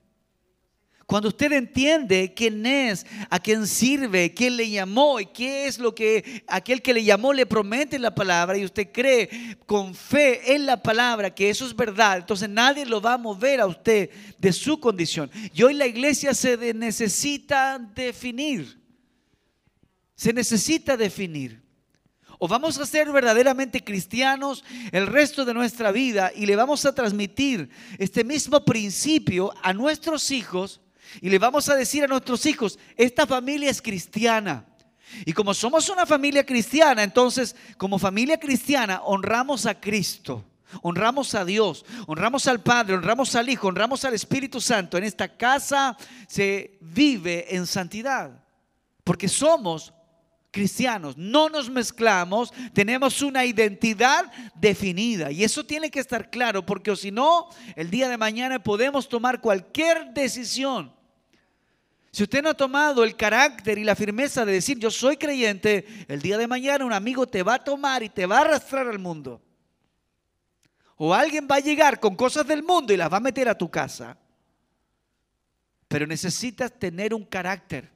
Cuando 1.10 1.26
usted 1.26 1.50
entiende 1.50 2.32
quién 2.36 2.64
es, 2.64 3.04
a 3.30 3.40
quién 3.40 3.66
sirve, 3.66 4.32
quién 4.32 4.56
le 4.56 4.70
llamó 4.70 5.18
y 5.18 5.26
qué 5.26 5.66
es 5.66 5.80
lo 5.80 5.92
que 5.92 6.44
aquel 6.46 6.80
que 6.80 6.94
le 6.94 7.02
llamó 7.02 7.32
le 7.32 7.46
promete 7.46 7.96
en 7.96 8.02
la 8.02 8.14
palabra 8.14 8.56
y 8.56 8.64
usted 8.64 8.92
cree 8.92 9.58
con 9.66 9.92
fe 9.92 10.54
en 10.54 10.66
la 10.66 10.80
palabra 10.80 11.34
que 11.34 11.50
eso 11.50 11.66
es 11.66 11.74
verdad, 11.74 12.18
entonces 12.18 12.48
nadie 12.48 12.86
lo 12.86 13.00
va 13.00 13.14
a 13.14 13.18
mover 13.18 13.60
a 13.60 13.66
usted 13.66 14.08
de 14.38 14.52
su 14.52 14.78
condición. 14.78 15.28
Y 15.52 15.64
hoy 15.64 15.74
la 15.74 15.88
iglesia 15.88 16.32
se 16.32 16.72
necesita 16.74 17.76
definir. 17.76 18.80
Se 20.14 20.32
necesita 20.32 20.96
definir. 20.96 21.60
O 22.38 22.46
vamos 22.46 22.78
a 22.78 22.86
ser 22.86 23.10
verdaderamente 23.10 23.82
cristianos 23.82 24.62
el 24.92 25.08
resto 25.08 25.44
de 25.44 25.54
nuestra 25.54 25.90
vida 25.90 26.30
y 26.36 26.46
le 26.46 26.54
vamos 26.54 26.86
a 26.86 26.94
transmitir 26.94 27.68
este 27.98 28.22
mismo 28.22 28.64
principio 28.64 29.52
a 29.60 29.72
nuestros 29.72 30.30
hijos 30.30 30.80
y 31.20 31.28
le 31.28 31.38
vamos 31.38 31.68
a 31.68 31.76
decir 31.76 32.04
a 32.04 32.06
nuestros 32.06 32.46
hijos, 32.46 32.78
esta 32.96 33.26
familia 33.26 33.70
es 33.70 33.82
cristiana. 33.82 34.64
Y 35.24 35.32
como 35.32 35.54
somos 35.54 35.88
una 35.88 36.06
familia 36.06 36.44
cristiana, 36.46 37.02
entonces 37.02 37.56
como 37.76 37.98
familia 37.98 38.38
cristiana 38.38 39.02
honramos 39.04 39.66
a 39.66 39.80
Cristo, 39.80 40.44
honramos 40.82 41.34
a 41.34 41.44
Dios, 41.44 41.84
honramos 42.06 42.46
al 42.46 42.62
Padre, 42.62 42.94
honramos 42.94 43.34
al 43.34 43.48
Hijo, 43.48 43.68
honramos 43.68 44.04
al 44.04 44.14
Espíritu 44.14 44.60
Santo. 44.60 44.96
En 44.96 45.04
esta 45.04 45.36
casa 45.36 45.96
se 46.28 46.78
vive 46.80 47.54
en 47.54 47.66
santidad, 47.66 48.44
porque 49.02 49.28
somos 49.28 49.92
cristianos, 50.52 51.16
no 51.16 51.48
nos 51.48 51.70
mezclamos, 51.70 52.52
tenemos 52.72 53.22
una 53.22 53.44
identidad 53.44 54.30
definida 54.54 55.30
y 55.30 55.44
eso 55.44 55.64
tiene 55.64 55.90
que 55.90 56.00
estar 56.00 56.28
claro 56.28 56.66
porque 56.66 56.94
si 56.96 57.12
no, 57.12 57.48
el 57.76 57.88
día 57.88 58.08
de 58.08 58.16
mañana 58.16 58.60
podemos 58.60 59.08
tomar 59.08 59.40
cualquier 59.40 60.12
decisión 60.12 60.92
si 62.12 62.24
usted 62.24 62.42
no 62.42 62.50
ha 62.50 62.54
tomado 62.54 63.04
el 63.04 63.16
carácter 63.16 63.78
y 63.78 63.84
la 63.84 63.94
firmeza 63.94 64.44
de 64.44 64.52
decir 64.52 64.78
yo 64.78 64.90
soy 64.90 65.16
creyente, 65.16 65.86
el 66.08 66.20
día 66.20 66.38
de 66.38 66.48
mañana 66.48 66.84
un 66.84 66.92
amigo 66.92 67.26
te 67.26 67.42
va 67.42 67.54
a 67.54 67.64
tomar 67.64 68.02
y 68.02 68.08
te 68.08 68.26
va 68.26 68.38
a 68.38 68.40
arrastrar 68.40 68.88
al 68.88 68.98
mundo. 68.98 69.40
O 70.96 71.14
alguien 71.14 71.46
va 71.50 71.56
a 71.56 71.60
llegar 71.60 72.00
con 72.00 72.16
cosas 72.16 72.46
del 72.46 72.62
mundo 72.62 72.92
y 72.92 72.96
las 72.96 73.12
va 73.12 73.18
a 73.18 73.20
meter 73.20 73.48
a 73.48 73.56
tu 73.56 73.70
casa. 73.70 74.18
Pero 75.86 76.06
necesitas 76.06 76.76
tener 76.78 77.14
un 77.14 77.24
carácter. 77.24 77.90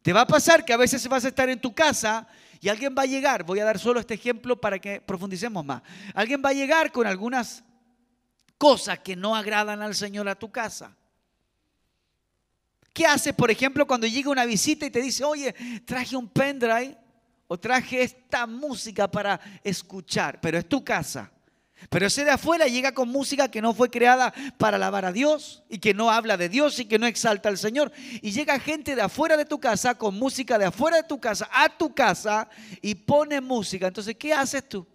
Te 0.00 0.12
va 0.12 0.22
a 0.22 0.26
pasar 0.26 0.64
que 0.64 0.72
a 0.72 0.78
veces 0.78 1.06
vas 1.08 1.24
a 1.24 1.28
estar 1.28 1.48
en 1.48 1.60
tu 1.60 1.74
casa 1.74 2.26
y 2.60 2.68
alguien 2.68 2.94
va 2.96 3.02
a 3.02 3.06
llegar, 3.06 3.44
voy 3.44 3.60
a 3.60 3.64
dar 3.64 3.78
solo 3.78 4.00
este 4.00 4.14
ejemplo 4.14 4.60
para 4.60 4.78
que 4.78 5.00
profundicemos 5.00 5.64
más. 5.64 5.82
Alguien 6.14 6.42
va 6.44 6.48
a 6.48 6.54
llegar 6.54 6.90
con 6.92 7.06
algunas 7.06 7.62
cosas 8.56 9.00
que 9.00 9.16
no 9.16 9.36
agradan 9.36 9.82
al 9.82 9.94
Señor 9.94 10.28
a 10.28 10.34
tu 10.34 10.50
casa. 10.50 10.96
¿Qué 12.92 13.06
haces, 13.06 13.32
por 13.32 13.50
ejemplo, 13.50 13.86
cuando 13.86 14.06
llega 14.06 14.30
una 14.30 14.44
visita 14.44 14.84
y 14.84 14.90
te 14.90 15.00
dice, 15.00 15.24
oye, 15.24 15.54
traje 15.84 16.14
un 16.14 16.28
pendrive 16.28 16.96
o 17.46 17.58
traje 17.58 18.02
esta 18.02 18.46
música 18.46 19.10
para 19.10 19.40
escuchar, 19.64 20.40
pero 20.40 20.58
es 20.58 20.68
tu 20.68 20.84
casa? 20.84 21.32
Pero 21.88 22.06
ese 22.06 22.24
de 22.24 22.30
afuera 22.30 22.66
llega 22.66 22.92
con 22.92 23.08
música 23.08 23.50
que 23.50 23.62
no 23.62 23.74
fue 23.74 23.90
creada 23.90 24.32
para 24.56 24.76
alabar 24.76 25.04
a 25.04 25.12
Dios 25.12 25.64
y 25.68 25.78
que 25.78 25.94
no 25.94 26.10
habla 26.10 26.36
de 26.36 26.48
Dios 26.48 26.78
y 26.78 26.84
que 26.84 26.98
no 26.98 27.06
exalta 27.06 27.48
al 27.48 27.58
Señor. 27.58 27.90
Y 28.20 28.30
llega 28.30 28.58
gente 28.60 28.94
de 28.94 29.02
afuera 29.02 29.36
de 29.36 29.44
tu 29.44 29.58
casa 29.58 29.96
con 29.96 30.14
música 30.14 30.58
de 30.58 30.66
afuera 30.66 30.98
de 30.98 31.02
tu 31.04 31.20
casa 31.20 31.48
a 31.52 31.68
tu 31.68 31.94
casa 31.94 32.48
y 32.80 32.94
pone 32.94 33.40
música. 33.40 33.88
Entonces, 33.88 34.14
¿qué 34.16 34.32
haces 34.32 34.68
tú? 34.68 34.86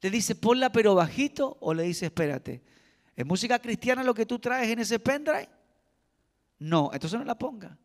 ¿Le 0.00 0.10
dice 0.10 0.34
ponla 0.34 0.70
pero 0.70 0.94
bajito 0.94 1.56
o 1.60 1.72
le 1.72 1.84
dice 1.84 2.06
espérate? 2.06 2.62
¿Es 3.14 3.24
música 3.24 3.58
cristiana 3.58 4.02
lo 4.02 4.14
que 4.14 4.26
tú 4.26 4.38
traes 4.38 4.70
en 4.70 4.80
ese 4.80 4.98
pendrive? 4.98 5.48
No, 6.58 6.90
entonces 6.92 7.18
no 7.18 7.24
la 7.24 7.36
ponga. 7.36 7.76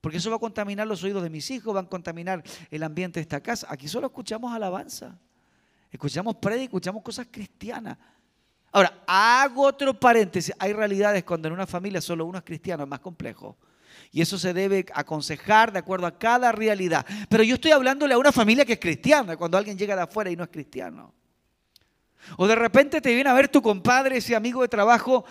Porque 0.00 0.18
eso 0.18 0.28
va 0.28 0.36
a 0.36 0.40
contaminar 0.40 0.86
los 0.86 1.02
oídos 1.02 1.22
de 1.22 1.30
mis 1.30 1.50
hijos, 1.50 1.74
va 1.74 1.80
a 1.80 1.88
contaminar 1.88 2.42
el 2.70 2.82
ambiente 2.82 3.20
de 3.20 3.22
esta 3.22 3.40
casa. 3.40 3.66
Aquí 3.70 3.88
solo 3.88 4.08
escuchamos 4.08 4.52
alabanza. 4.52 5.18
Escuchamos 5.90 6.36
prédica, 6.36 6.64
escuchamos 6.64 7.02
cosas 7.02 7.28
cristianas. 7.30 7.96
Ahora, 8.72 9.02
hago 9.06 9.62
otro 9.62 9.98
paréntesis. 9.98 10.54
Hay 10.58 10.72
realidades 10.72 11.24
cuando 11.24 11.48
en 11.48 11.54
una 11.54 11.66
familia 11.66 12.00
solo 12.00 12.26
uno 12.26 12.38
es 12.38 12.44
cristiano, 12.44 12.82
es 12.82 12.88
más 12.88 13.00
complejo. 13.00 13.56
Y 14.10 14.20
eso 14.20 14.36
se 14.36 14.52
debe 14.52 14.84
aconsejar 14.92 15.72
de 15.72 15.78
acuerdo 15.78 16.06
a 16.06 16.18
cada 16.18 16.52
realidad. 16.52 17.06
Pero 17.28 17.42
yo 17.44 17.54
estoy 17.54 17.70
hablándole 17.70 18.14
a 18.14 18.18
una 18.18 18.32
familia 18.32 18.64
que 18.64 18.74
es 18.74 18.80
cristiana, 18.80 19.36
cuando 19.36 19.56
alguien 19.56 19.78
llega 19.78 19.96
de 19.96 20.02
afuera 20.02 20.30
y 20.30 20.36
no 20.36 20.44
es 20.44 20.50
cristiano. 20.50 21.14
O 22.36 22.46
de 22.46 22.54
repente 22.54 23.00
te 23.00 23.14
viene 23.14 23.30
a 23.30 23.34
ver 23.34 23.48
tu 23.48 23.62
compadre, 23.62 24.18
ese 24.18 24.34
amigo 24.36 24.62
de 24.62 24.68
trabajo, 24.68 25.24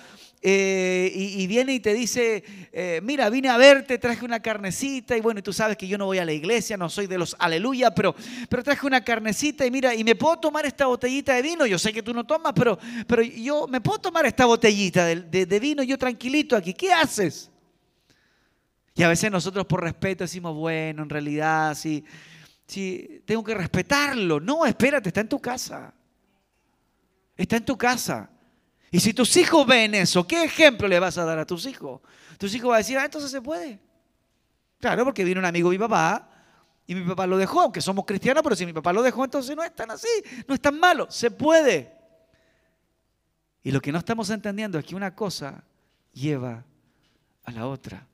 eh, 0.45 1.09
y, 1.15 1.47
viene 1.47 1.73
y 1.73 1.79
te 1.79 1.93
dice, 1.93 2.43
eh, 2.73 2.99
mira, 3.01 3.29
vine 3.29 3.47
a 3.47 3.55
verte, 3.55 3.97
traje 3.97 4.25
una 4.25 4.41
carnecita, 4.41 5.15
y 5.15 5.21
bueno, 5.21 5.41
tú 5.41 5.53
sabes 5.53 5.77
que 5.77 5.87
yo 5.87 5.97
no 5.97 6.05
voy 6.05 6.17
a 6.17 6.25
la 6.25 6.33
iglesia, 6.33 6.75
no 6.75 6.89
soy 6.89 7.07
de 7.07 7.17
los 7.17 7.33
aleluya, 7.39 7.95
pero, 7.95 8.13
pero 8.49 8.61
traje 8.61 8.85
una 8.85 9.05
carnecita 9.05 9.65
y 9.65 9.71
mira, 9.71 9.95
y 9.95 10.03
me 10.03 10.15
puedo 10.15 10.37
tomar 10.37 10.65
esta 10.65 10.85
botellita 10.85 11.33
de 11.33 11.41
vino, 11.41 11.65
yo 11.65 11.79
sé 11.79 11.93
que 11.93 12.03
tú 12.03 12.13
no 12.13 12.25
tomas, 12.25 12.51
pero, 12.53 12.77
pero 13.07 13.21
yo 13.21 13.67
me 13.67 13.79
puedo 13.79 13.99
tomar 13.99 14.25
esta 14.25 14.45
botellita 14.45 15.05
de, 15.05 15.45
de 15.45 15.59
vino, 15.61 15.81
yo 15.81 15.97
tranquilito 15.97 16.57
aquí, 16.57 16.73
¿qué 16.73 16.91
haces? 16.91 17.49
Y 18.95 19.03
a 19.03 19.07
veces 19.07 19.31
nosotros 19.31 19.65
por 19.65 19.81
respeto 19.81 20.25
decimos, 20.25 20.55
bueno, 20.55 21.03
en 21.03 21.09
realidad 21.09 21.73
sí, 21.75 22.03
sí, 22.67 23.21
tengo 23.25 23.43
que 23.43 23.55
respetarlo. 23.55 24.39
No, 24.39 24.65
espérate, 24.65 25.09
está 25.09 25.21
en 25.21 25.29
tu 25.29 25.39
casa. 25.39 25.93
Está 27.35 27.57
en 27.57 27.65
tu 27.65 27.77
casa. 27.77 28.29
Y 28.91 28.99
si 28.99 29.13
tus 29.13 29.35
hijos 29.37 29.65
ven 29.65 29.95
eso, 29.95 30.27
¿qué 30.27 30.43
ejemplo 30.43 30.87
le 30.87 30.99
vas 30.99 31.17
a 31.17 31.25
dar 31.25 31.39
a 31.39 31.45
tus 31.45 31.65
hijos? 31.65 32.01
Tus 32.37 32.53
hijos 32.53 32.69
van 32.69 32.75
a 32.75 32.77
decir, 32.79 32.97
ah, 32.97 33.05
entonces 33.05 33.31
se 33.31 33.41
puede. 33.41 33.79
Claro, 34.79 35.03
porque 35.05 35.23
viene 35.23 35.39
un 35.39 35.45
amigo 35.45 35.71
de 35.71 35.77
mi 35.77 35.81
papá 35.81 36.29
y 36.85 36.93
mi 36.93 37.03
papá 37.05 37.25
lo 37.25 37.37
dejó, 37.37 37.61
aunque 37.61 37.81
somos 37.81 38.05
cristianos, 38.05 38.43
pero 38.43 38.55
si 38.55 38.65
mi 38.65 38.73
papá 38.73 38.93
lo 38.93 39.01
dejó, 39.01 39.23
entonces 39.23 39.55
no 39.55 39.63
es 39.63 39.73
tan 39.73 39.89
así, 39.89 40.07
no 40.47 40.53
es 40.53 40.61
tan 40.61 40.79
malo, 40.79 41.09
se 41.09 41.31
puede. 41.31 41.91
Y 43.63 43.71
lo 43.71 43.79
que 43.79 43.91
no 43.91 43.99
estamos 43.99 44.29
entendiendo 44.29 44.77
es 44.77 44.85
que 44.85 44.95
una 44.95 45.15
cosa 45.15 45.63
lleva 46.11 46.63
a 47.45 47.51
la 47.51 47.67
otra. 47.67 48.05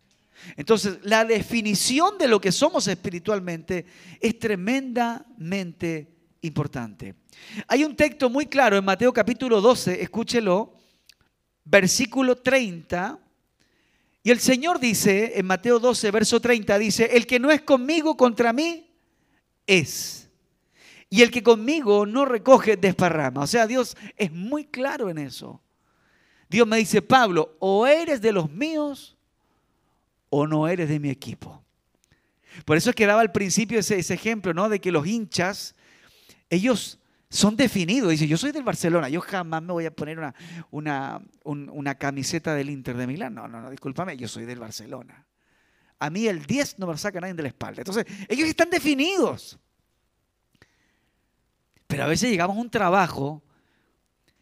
Entonces, 0.56 1.00
la 1.04 1.26
definición 1.26 2.18
de 2.18 2.28
lo 2.28 2.40
que 2.40 2.52
somos 2.52 2.88
espiritualmente 2.88 3.86
es 4.22 4.40
tremendamente 4.40 6.19
importante. 6.42 7.16
Hay 7.68 7.84
un 7.84 7.96
texto 7.96 8.30
muy 8.30 8.46
claro 8.46 8.78
en 8.78 8.86
Mateo 8.86 9.14
capítulo 9.14 9.62
12, 9.62 10.02
escúchelo, 10.02 10.74
versículo 11.66 12.36
30. 12.38 13.20
Y 14.24 14.32
el 14.32 14.40
Señor 14.40 14.80
dice, 14.80 15.34
en 15.40 15.46
Mateo 15.46 15.80
12, 15.80 16.12
verso 16.12 16.40
30, 16.40 16.78
dice, 16.78 17.10
el 17.14 17.26
que 17.26 17.40
no 17.40 17.52
es 17.52 17.62
conmigo 17.62 18.18
contra 18.18 18.54
mí 18.54 18.90
es. 19.66 20.30
Y 21.10 21.22
el 21.22 21.32
que 21.32 21.42
conmigo 21.42 22.06
no 22.06 22.26
recoge 22.26 22.78
desparrama. 22.78 23.42
O 23.42 23.48
sea, 23.48 23.66
Dios 23.66 23.98
es 24.16 24.32
muy 24.32 24.66
claro 24.66 25.10
en 25.10 25.18
eso. 25.18 25.62
Dios 26.50 26.68
me 26.68 26.78
dice, 26.78 27.02
Pablo, 27.02 27.56
o 27.60 27.88
eres 27.88 28.22
de 28.22 28.32
los 28.32 28.52
míos 28.52 29.18
o 30.30 30.46
no 30.46 30.68
eres 30.68 30.90
de 30.90 31.00
mi 31.00 31.10
equipo. 31.10 31.64
Por 32.66 32.78
eso 32.78 32.90
es 32.90 32.96
que 32.96 33.06
daba 33.06 33.22
al 33.22 33.32
principio 33.32 33.80
ese, 33.80 33.98
ese 33.98 34.14
ejemplo, 34.14 34.54
¿no? 34.54 34.70
De 34.70 34.80
que 34.80 34.92
los 34.92 35.08
hinchas, 35.08 35.76
ellos 36.50 37.00
son 37.30 37.56
definidos. 37.56 38.12
Dice, 38.12 38.28
yo 38.28 38.38
soy 38.38 38.52
del 38.52 38.64
Barcelona, 38.64 39.10
yo 39.10 39.22
jamás 39.22 39.62
me 39.62 39.74
voy 39.74 39.86
a 39.86 39.96
poner 39.96 40.20
una, 40.72 41.22
una, 41.44 41.96
camiseta 41.96 42.56
del 42.56 42.70
Inter 42.70 42.98
de 42.98 43.08
Milán. 43.08 43.36
No, 43.36 43.48
no, 43.48 43.62
no, 43.62 43.70
discúlpame, 43.70 44.18
yo 44.18 44.28
soy 44.28 44.46
del 44.46 44.60
Barcelona. 44.60 45.26
A 46.00 46.10
mí 46.10 46.28
el 46.28 46.46
10 46.46 46.80
no 46.80 46.88
me 46.88 46.94
lo 46.94 46.98
saca 46.98 47.20
nadie 47.20 47.34
de 47.34 47.44
la 47.44 47.50
espalda. 47.50 47.82
Entonces, 47.82 48.06
ellos 48.28 48.48
están 48.48 48.70
definidos. 48.70 49.60
Pero 51.88 52.04
a 52.04 52.08
veces 52.08 52.30
llegamos 52.30 52.56
a 52.56 52.62
un 52.62 52.70
trabajo 52.70 53.44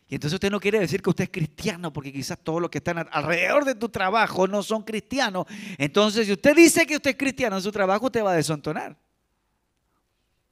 y 0.10 0.16
entonces 0.16 0.36
usted 0.36 0.50
no 0.50 0.60
quiere 0.60 0.80
decir 0.80 1.02
que 1.02 1.10
usted 1.10 1.26
es 1.26 1.30
cristiano 1.30 1.92
porque 1.92 2.14
quizás 2.14 2.38
todos 2.42 2.62
los 2.62 2.70
que 2.70 2.78
están 2.78 3.08
alrededor 3.12 3.66
de 3.66 3.76
tu 3.76 3.90
trabajo 3.90 4.48
no 4.48 4.64
son 4.64 4.84
cristianos. 4.84 5.46
Entonces, 5.78 6.28
si 6.28 6.34
usted 6.34 6.56
dice 6.56 6.86
que 6.86 6.96
usted 6.96 7.12
es 7.12 7.18
cristiano 7.18 7.58
en 7.58 7.62
su 7.62 7.72
trabajo, 7.72 8.06
usted 8.06 8.24
va 8.24 8.32
a 8.32 8.36
desontonar. 8.36 8.98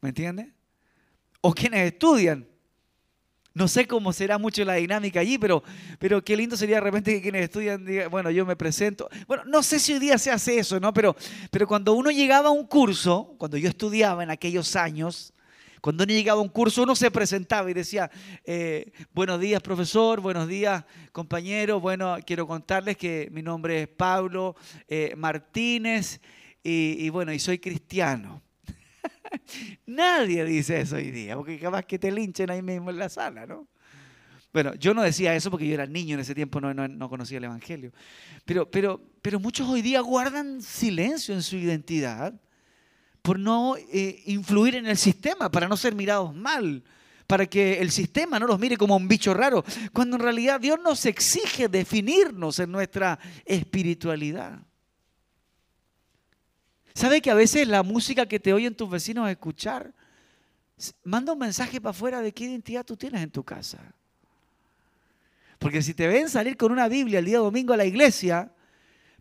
¿Me 0.02 0.10
entiende? 0.10 0.54
O 1.48 1.54
quienes 1.54 1.94
estudian. 1.94 2.48
No 3.54 3.68
sé 3.68 3.86
cómo 3.86 4.12
será 4.12 4.40
mucho 4.40 4.66
la 4.66 4.74
dinámica 4.74 5.20
allí, 5.20 5.38
pero, 5.38 5.62
pero 6.00 6.24
qué 6.26 6.36
lindo 6.36 6.58
sería 6.58 6.78
de 6.78 6.82
repente 6.82 7.14
que 7.14 7.22
quienes 7.22 7.44
estudian 7.44 7.86
digan, 7.86 8.10
bueno, 8.10 8.32
yo 8.32 8.48
me 8.48 8.56
presento. 8.56 9.08
Bueno, 9.28 9.44
no 9.46 9.62
sé 9.62 9.80
si 9.80 9.94
hoy 9.94 10.00
día 10.00 10.18
se 10.18 10.32
hace 10.32 10.58
eso, 10.58 10.80
¿no? 10.80 10.92
Pero, 10.92 11.16
pero 11.52 11.68
cuando 11.68 11.94
uno 11.94 12.10
llegaba 12.10 12.48
a 12.50 12.52
un 12.52 12.66
curso, 12.66 13.36
cuando 13.38 13.58
yo 13.58 13.70
estudiaba 13.70 14.24
en 14.24 14.32
aquellos 14.32 14.76
años, 14.76 15.36
cuando 15.82 16.04
uno 16.04 16.14
llegaba 16.14 16.40
a 16.40 16.44
un 16.44 16.50
curso, 16.50 16.82
uno 16.82 16.96
se 16.96 17.12
presentaba 17.12 17.70
y 17.70 17.76
decía, 17.76 18.10
eh, 18.44 18.92
buenos 19.14 19.40
días 19.40 19.62
profesor, 19.62 20.22
buenos 20.22 20.48
días 20.48 20.84
compañero, 21.12 21.80
bueno, 21.80 22.18
quiero 22.26 22.48
contarles 22.48 22.98
que 22.98 23.30
mi 23.32 23.44
nombre 23.44 23.84
es 23.84 23.88
Pablo 23.88 24.56
eh, 24.88 25.14
Martínez 25.16 26.22
y, 26.64 27.06
y 27.06 27.10
bueno, 27.10 27.32
y 27.32 27.38
soy 27.38 27.60
cristiano. 27.60 28.42
Nadie 29.86 30.46
dice 30.46 30.82
eso 30.82 30.96
hoy 30.96 31.12
día, 31.12 31.36
porque 31.36 31.60
capaz 31.60 31.84
que 31.84 32.00
te 32.00 32.12
linchen 32.12 32.50
ahí 32.50 32.62
mismo 32.62 32.90
en 32.90 33.00
la 33.00 33.10
sala, 33.10 33.46
¿no? 33.46 33.68
Bueno, 34.54 34.74
yo 34.76 34.94
no 34.94 35.02
decía 35.02 35.36
eso 35.36 35.52
porque 35.52 35.68
yo 35.68 35.74
era 35.74 35.86
niño 35.86 36.14
en 36.14 36.22
ese 36.22 36.34
tiempo, 36.34 36.62
no, 36.62 36.74
no, 36.74 37.10
conocía 37.10 37.40
el 37.40 37.44
Evangelio. 37.44 37.92
Pero, 38.46 38.72
pero, 38.72 39.02
pero 39.22 39.38
muchos 39.38 39.68
hoy 39.68 39.82
día 39.82 40.00
guardan 40.00 40.62
silencio 40.62 41.36
en 41.36 41.44
su 41.44 41.58
identidad 41.58 42.34
por 43.22 43.38
no 43.38 43.76
eh, 43.76 44.24
influir 44.28 44.76
en 44.76 44.86
el 44.86 44.96
sistema, 44.96 45.52
para 45.52 45.68
no 45.68 45.76
ser 45.76 45.94
mirados 45.94 46.34
mal, 46.34 46.84
para 47.28 47.48
que 47.48 47.82
el 47.82 47.92
sistema 47.92 48.40
no 48.40 48.48
los 48.48 48.60
mire 48.60 48.78
como 48.78 48.96
un 48.96 49.10
bicho 49.10 49.34
raro, 49.34 49.66
cuando 49.92 50.16
en 50.16 50.22
realidad 50.22 50.62
Dios 50.62 50.80
nos 50.82 51.06
exige 51.06 51.68
definirnos 51.68 52.60
en 52.60 52.72
nuestra 52.72 53.20
espiritualidad. 53.44 54.60
¿Sabe 56.96 57.22
que 57.22 57.30
a 57.30 57.36
veces 57.36 57.68
la 57.68 57.84
música 57.84 58.26
que 58.26 58.40
te 58.40 58.54
oyen 58.54 58.74
tus 58.74 58.90
vecinos 58.90 59.30
escuchar 59.30 59.94
manda 61.04 61.34
un 61.34 61.40
mensaje 61.40 61.82
para 61.82 61.92
afuera 61.92 62.22
de 62.22 62.34
qué 62.34 62.46
identidad 62.46 62.86
tú 62.86 62.96
tienes 62.96 63.22
en 63.22 63.30
tu 63.30 63.44
casa? 63.44 63.94
Porque 65.60 65.82
si 65.82 65.94
te 65.94 66.08
ven 66.08 66.30
salir 66.30 66.56
con 66.56 66.72
una 66.72 66.88
Biblia 66.88 67.20
el 67.20 67.26
día 67.26 67.40
domingo 67.40 67.74
a 67.74 67.78
la 67.78 67.84
iglesia, 67.84 68.50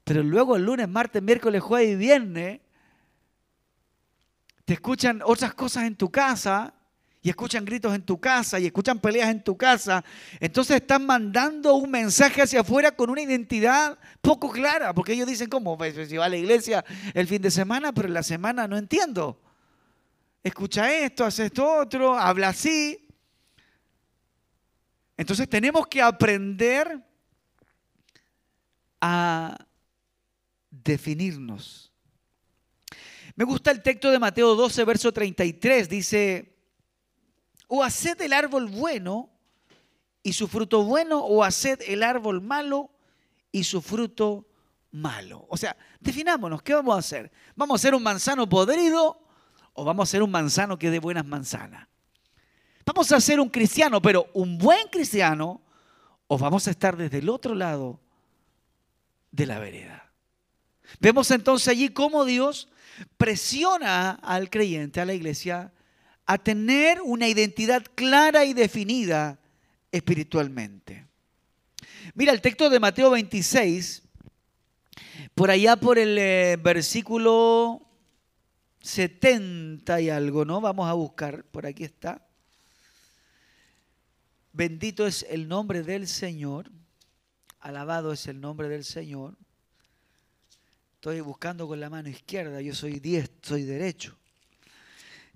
pero 0.05 0.23
luego 0.23 0.55
el 0.55 0.65
lunes, 0.65 0.89
martes, 0.89 1.21
miércoles, 1.21 1.61
jueves 1.63 1.95
y 1.95 1.97
viernes, 1.97 2.61
te 4.65 4.75
escuchan 4.75 5.21
otras 5.25 5.53
cosas 5.55 5.85
en 5.85 5.97
tu 5.97 6.13
casa 6.13 6.75
y 7.25 7.31
escuchan 7.31 7.65
gritos 7.65 7.95
en 7.95 8.03
tu 8.03 8.21
casa 8.21 8.61
y 8.61 8.67
escuchan 8.67 8.99
peleas 8.99 9.31
en 9.31 9.43
tu 9.43 9.57
casa, 9.57 10.05
entonces 10.39 10.77
están 10.77 11.07
mandando 11.07 11.75
un 11.75 11.91
mensaje 11.91 12.43
hacia 12.43 12.61
afuera 12.61 12.95
con 12.95 13.09
una 13.09 13.23
identidad 13.23 13.99
poco 14.21 14.51
clara, 14.51 14.93
porque 14.93 15.15
ellos 15.15 15.27
dicen, 15.27 15.49
¿cómo? 15.49 15.79
Pues, 15.79 15.95
pues, 15.95 16.11
si 16.11 16.19
va 16.19 16.27
a 16.27 16.29
la 16.29 16.37
iglesia 16.37 16.85
el 17.15 17.27
fin 17.27 17.41
de 17.41 17.51
semana, 17.51 17.95
pero 17.95 18.09
en 18.09 18.15
la 18.15 18.23
semana 18.23 18.69
no 18.69 18.77
entiendo. 18.77 19.41
Escucha 20.43 20.95
esto, 20.95 21.25
hace 21.25 21.47
esto 21.47 21.67
otro, 21.67 22.15
habla 22.15 22.49
así. 22.49 23.09
Entonces 25.17 25.49
tenemos 25.49 25.87
que 25.87 26.03
aprender 26.03 27.03
a 29.01 29.57
definirnos. 30.71 31.91
Me 33.35 33.47
gusta 33.47 33.71
el 33.71 33.83
texto 33.83 34.11
de 34.11 34.19
Mateo 34.19 34.55
12, 34.55 34.85
verso 34.85 35.11
33. 35.11 35.89
Dice, 35.89 36.54
o 37.77 37.83
haced 37.83 38.21
el 38.21 38.33
árbol 38.33 38.69
bueno 38.69 39.31
y 40.23 40.33
su 40.33 40.47
fruto 40.47 40.85
bueno, 40.85 41.25
o 41.25 41.43
haced 41.43 41.81
el 41.89 42.05
árbol 42.05 42.41
malo 42.41 42.89
y 43.51 43.65
su 43.65 43.83
fruto 43.83 44.47
malo. 44.93 45.45
O 45.49 45.57
sea, 45.57 45.77
definámonos, 45.99 46.63
¿qué 46.63 46.73
vamos 46.73 46.95
a 46.95 47.01
hacer? 47.01 47.33
¿Vamos 47.57 47.75
a 47.75 47.79
hacer 47.81 47.97
un 47.97 48.03
manzano 48.05 48.49
podrido 48.49 49.21
o 49.73 49.85
vamos 49.85 50.09
a 50.09 50.09
hacer 50.09 50.23
un 50.23 50.31
manzano 50.31 50.79
que 50.79 50.89
dé 50.89 51.01
buenas 51.01 51.27
manzanas? 51.27 51.89
Vamos 52.87 53.11
a 53.11 53.21
ser 53.21 53.41
un 53.41 53.49
cristiano, 53.49 54.01
pero 54.01 54.31
un 54.35 54.57
buen 54.57 54.87
cristiano, 54.87 55.61
o 56.29 56.39
vamos 56.39 56.69
a 56.69 56.71
estar 56.71 56.97
desde 56.97 57.19
el 57.19 57.29
otro 57.29 57.57
lado 57.57 57.99
de 59.33 59.47
la 59.47 59.59
vereda. 59.59 60.13
Vemos 61.01 61.29
entonces 61.33 61.67
allí 61.67 61.89
cómo 61.89 62.25
Dios 62.25 62.69
presiona 63.17 64.13
al 64.23 64.49
creyente, 64.49 65.01
a 65.01 65.07
la 65.07 65.15
iglesia, 65.15 65.73
a 66.27 66.39
tener 66.39 67.01
una 67.03 67.29
identidad 67.29 67.85
clara 67.95 68.45
y 68.45 68.55
definida 68.55 69.39
espiritualmente. 69.93 71.07
Mira 72.15 72.33
el 72.33 72.41
texto 72.41 72.71
de 72.71 72.81
Mateo 72.81 73.11
26, 73.11 74.03
por 75.35 75.51
allá 75.51 75.77
por 75.77 75.99
el 75.99 76.17
eh, 76.19 76.57
versículo 76.63 77.83
70 78.81 80.01
y 80.01 80.11
algo, 80.11 80.45
¿no? 80.45 80.61
Vamos 80.61 80.89
a 80.89 80.93
buscar, 80.93 81.45
por 81.45 81.67
aquí 81.67 81.85
está. 81.85 82.27
Bendito 84.53 85.07
es 85.07 85.27
el 85.29 85.49
nombre 85.49 85.83
del 85.83 86.07
Señor. 86.07 86.71
Alabado 87.61 88.13
es 88.13 88.27
el 88.27 88.41
nombre 88.41 88.69
del 88.69 88.85
Señor. 88.85 89.37
Estoy 90.95 91.21
buscando 91.21 91.67
con 91.67 91.81
la 91.81 91.91
mano 91.91 92.09
izquierda, 92.09 92.61
yo 92.61 92.75
soy 92.75 93.01
diestro, 93.01 93.39
soy 93.43 93.65
derecho. 93.65 94.17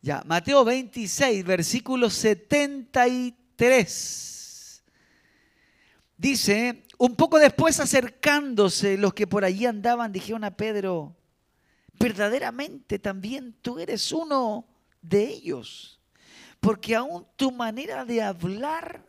Ya, 0.00 0.22
Mateo 0.24 0.64
26, 0.64 1.44
versículo 1.44 2.08
73. 2.08 4.84
Dice, 6.16 6.84
un 6.98 7.16
poco 7.16 7.38
después 7.38 7.80
acercándose 7.80 8.96
los 8.96 9.14
que 9.14 9.26
por 9.26 9.44
allí 9.44 9.66
andaban, 9.66 10.12
dijeron 10.12 10.44
a 10.44 10.56
Pedro, 10.56 11.16
verdaderamente 11.98 12.98
también 12.98 13.54
tú 13.60 13.78
eres 13.78 14.12
uno 14.12 14.66
de 15.02 15.24
ellos, 15.24 16.00
porque 16.60 16.94
aún 16.94 17.26
tu 17.36 17.50
manera 17.50 18.04
de 18.04 18.22
hablar 18.22 19.04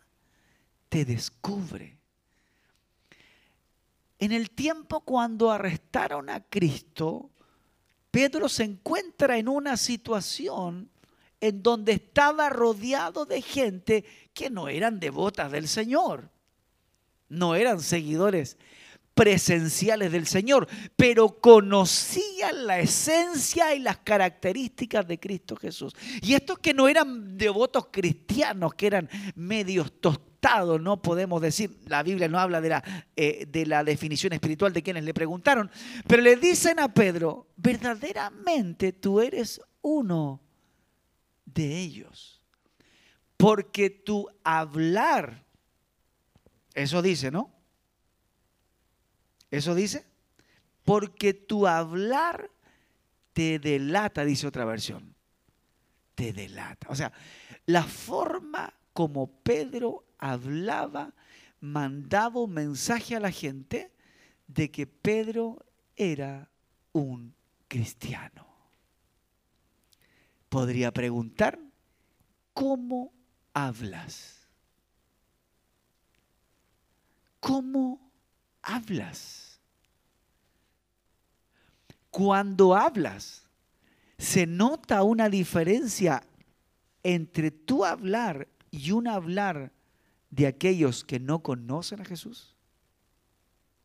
te 0.87 1.05
descubre. 1.05 1.97
En 4.17 4.31
el 4.31 4.51
tiempo 4.51 5.01
cuando 5.01 5.51
arrestaron 5.51 6.29
a 6.29 6.41
Cristo, 6.41 7.31
Pedro 8.11 8.49
se 8.49 8.63
encuentra 8.63 9.37
en 9.37 9.47
una 9.47 9.77
situación 9.77 10.89
en 11.41 11.63
donde 11.63 11.93
estaba 11.93 12.49
rodeado 12.49 13.25
de 13.25 13.41
gente 13.41 14.03
que 14.33 14.49
no 14.49 14.67
eran 14.67 14.99
devotas 14.99 15.51
del 15.51 15.67
Señor, 15.67 16.29
no 17.29 17.55
eran 17.55 17.79
seguidores 17.81 18.57
presenciales 19.13 20.11
del 20.11 20.27
Señor, 20.27 20.67
pero 20.95 21.39
conocían 21.41 22.65
la 22.65 22.79
esencia 22.79 23.75
y 23.75 23.79
las 23.79 23.97
características 23.97 25.07
de 25.07 25.19
Cristo 25.19 25.55
Jesús. 25.57 25.93
Y 26.21 26.33
estos 26.33 26.59
que 26.59 26.73
no 26.73 26.87
eran 26.87 27.37
devotos 27.37 27.87
cristianos, 27.91 28.73
que 28.75 28.87
eran 28.87 29.09
medios 29.35 29.91
tostados, 29.99 30.28
no 30.79 31.01
podemos 31.01 31.41
decir, 31.41 31.79
la 31.87 32.03
Biblia 32.03 32.27
no 32.27 32.39
habla 32.39 32.61
de 32.61 32.69
la, 32.69 32.83
eh, 33.15 33.45
de 33.47 33.65
la 33.65 33.83
definición 33.83 34.33
espiritual 34.33 34.73
de 34.73 34.83
quienes 34.83 35.03
le 35.03 35.13
preguntaron, 35.13 35.69
pero 36.07 36.21
le 36.21 36.35
dicen 36.35 36.79
a 36.79 36.93
Pedro, 36.93 37.47
verdaderamente 37.57 38.93
tú 38.93 39.19
eres 39.19 39.61
uno 39.81 40.41
de 41.45 41.79
ellos, 41.79 42.41
porque 43.37 43.89
tu 43.89 44.27
hablar, 44.43 45.45
eso 46.73 47.01
dice, 47.01 47.31
¿no? 47.31 47.53
¿Eso 49.51 49.73
dice? 49.75 50.05
Porque 50.83 51.33
tu 51.33 51.67
hablar 51.67 52.49
te 53.33 53.59
delata, 53.59 54.25
dice 54.25 54.47
otra 54.47 54.65
versión. 54.65 55.15
Te 56.13 56.33
delata. 56.33 56.87
O 56.89 56.95
sea, 56.95 57.11
la 57.65 57.83
forma 57.83 58.73
como 58.99 59.31
Pedro 59.43 60.03
hablaba, 60.17 61.13
mandaba 61.61 62.45
mensaje 62.47 63.15
a 63.15 63.21
la 63.21 63.31
gente 63.31 63.93
de 64.45 64.69
que 64.69 64.87
Pedro 64.87 65.65
era 65.95 66.51
un 66.91 67.33
cristiano. 67.69 68.45
Podría 70.49 70.91
preguntar, 70.91 71.57
¿cómo 72.53 73.13
hablas? 73.53 74.45
¿Cómo 77.39 78.11
hablas. 78.61 79.61
Cuando 82.09 82.75
hablas, 82.75 83.43
se 84.17 84.45
nota 84.45 85.03
una 85.03 85.29
diferencia 85.29 86.21
entre 87.01 87.49
tu 87.49 87.85
hablar 87.85 88.45
y 88.71 88.91
un 88.91 89.07
hablar 89.07 89.71
de 90.29 90.47
aquellos 90.47 91.03
que 91.03 91.19
no 91.19 91.41
conocen 91.41 92.01
a 92.01 92.05
Jesús. 92.05 92.55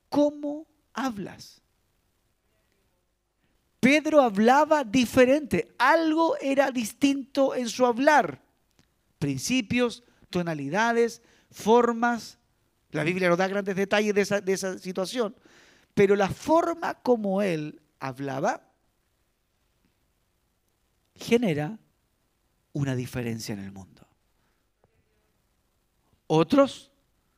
¿Cómo 0.09 0.67
hablas? 0.93 1.63
Pedro 3.81 4.23
hablaba 4.23 4.85
diferente, 4.85 5.75
algo 5.79 6.37
era 6.41 6.71
distinto 6.71 7.55
en 7.55 7.69
su 7.69 7.85
hablar. 7.85 8.41
Principios, 9.19 10.03
tonalidades, 10.31 11.21
formas, 11.51 12.39
la 12.95 13.03
Biblia 13.03 13.29
nos 13.29 13.39
da 13.39 13.49
grandes 13.49 13.75
detalles 13.75 14.15
de 14.15 14.53
esa, 14.53 14.79
situación. 14.79 15.35
Pero 15.95 16.15
la 16.15 16.29
forma 16.29 16.95
como 16.95 17.43
él 17.43 17.83
hablaba 17.99 18.63
genera 21.17 21.79
una 22.73 22.95
diferencia 22.95 23.53
en 23.53 23.59
el 23.59 23.73
mundo. 23.73 24.07
Otros 26.37 26.91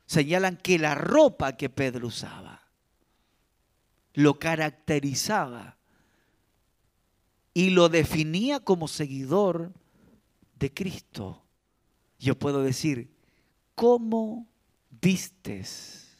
señalan 0.07 0.57
que 0.57 0.79
la 0.79 0.95
ropa 0.95 1.57
que 1.57 1.69
Pedro 1.69 2.07
usaba 2.07 2.63
lo 4.15 4.39
caracterizaba 4.39 5.77
y 7.53 7.71
lo 7.71 7.89
definía 7.89 8.61
como 8.61 8.89
seguidor 8.89 9.73
de 10.59 10.73
Cristo. 10.73 11.43
Yo 12.19 12.39
puedo 12.39 12.63
decir, 12.63 13.11
¿cómo 13.75 14.47
vistes. 15.01 16.17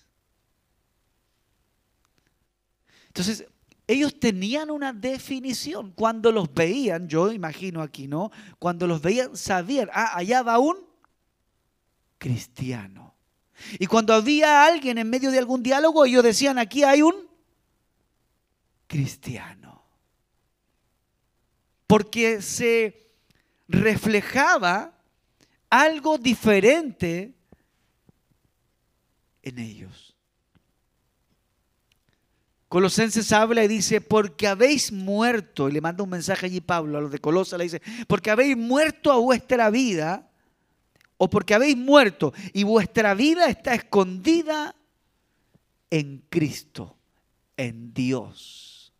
Entonces, 3.09 3.47
ellos 3.87 4.19
tenían 4.19 4.71
una 4.71 4.93
definición. 4.93 5.93
Cuando 5.93 6.33
los 6.33 6.53
veían, 6.53 7.09
yo 7.09 7.33
imagino 7.33 7.83
aquí, 7.83 8.09
¿no? 8.09 8.31
Cuando 8.59 8.87
los 8.87 9.01
veían, 9.01 9.37
sabían, 9.37 9.89
ah, 9.93 10.17
allá 10.17 10.43
va 10.43 10.59
un 10.59 10.86
cristiano. 12.19 13.15
Y 13.79 13.87
cuando 13.87 14.15
había 14.15 14.65
alguien 14.65 14.99
en 14.99 15.09
medio 15.09 15.31
de 15.31 15.39
algún 15.39 15.63
diálogo, 15.63 16.05
ellos 16.05 16.23
decían, 16.23 16.59
aquí 16.59 16.85
hay 16.85 17.03
un 17.03 17.15
cristiano. 18.87 19.83
Porque 21.87 22.43
se 22.43 23.13
reflejaba 23.69 24.93
algo 25.71 26.19
diferente 26.19 27.35
en 29.43 29.59
ellos. 29.59 30.17
Colosenses 32.69 33.33
habla 33.33 33.63
y 33.65 33.69
dice, 33.69 34.01
porque 34.01 34.49
habéis 34.49 34.91
muerto, 34.91 35.69
y 35.69 35.73
le 35.73 35.81
manda 35.81 36.03
un 36.03 36.11
mensaje 36.11 36.47
allí 36.47 36.61
Pablo 36.61 36.99
a 36.99 37.01
los 37.01 37.13
de 37.13 37.21
Colosa, 37.21 37.57
le 37.57 37.65
dice, 37.65 37.81
porque 38.09 38.31
habéis 38.31 38.57
muerto 38.57 39.13
a 39.13 39.17
vuestra 39.17 39.71
vida, 39.71 40.29
o 41.19 41.31
porque 41.31 41.55
habéis 41.55 41.77
muerto 41.77 42.33
y 42.53 42.65
vuestra 42.65 43.15
vida 43.15 43.49
está 43.49 43.75
escondida 43.75 44.75
en 45.91 46.25
Cristo, 46.29 46.97
en 47.57 47.95
Dios. 47.95 48.93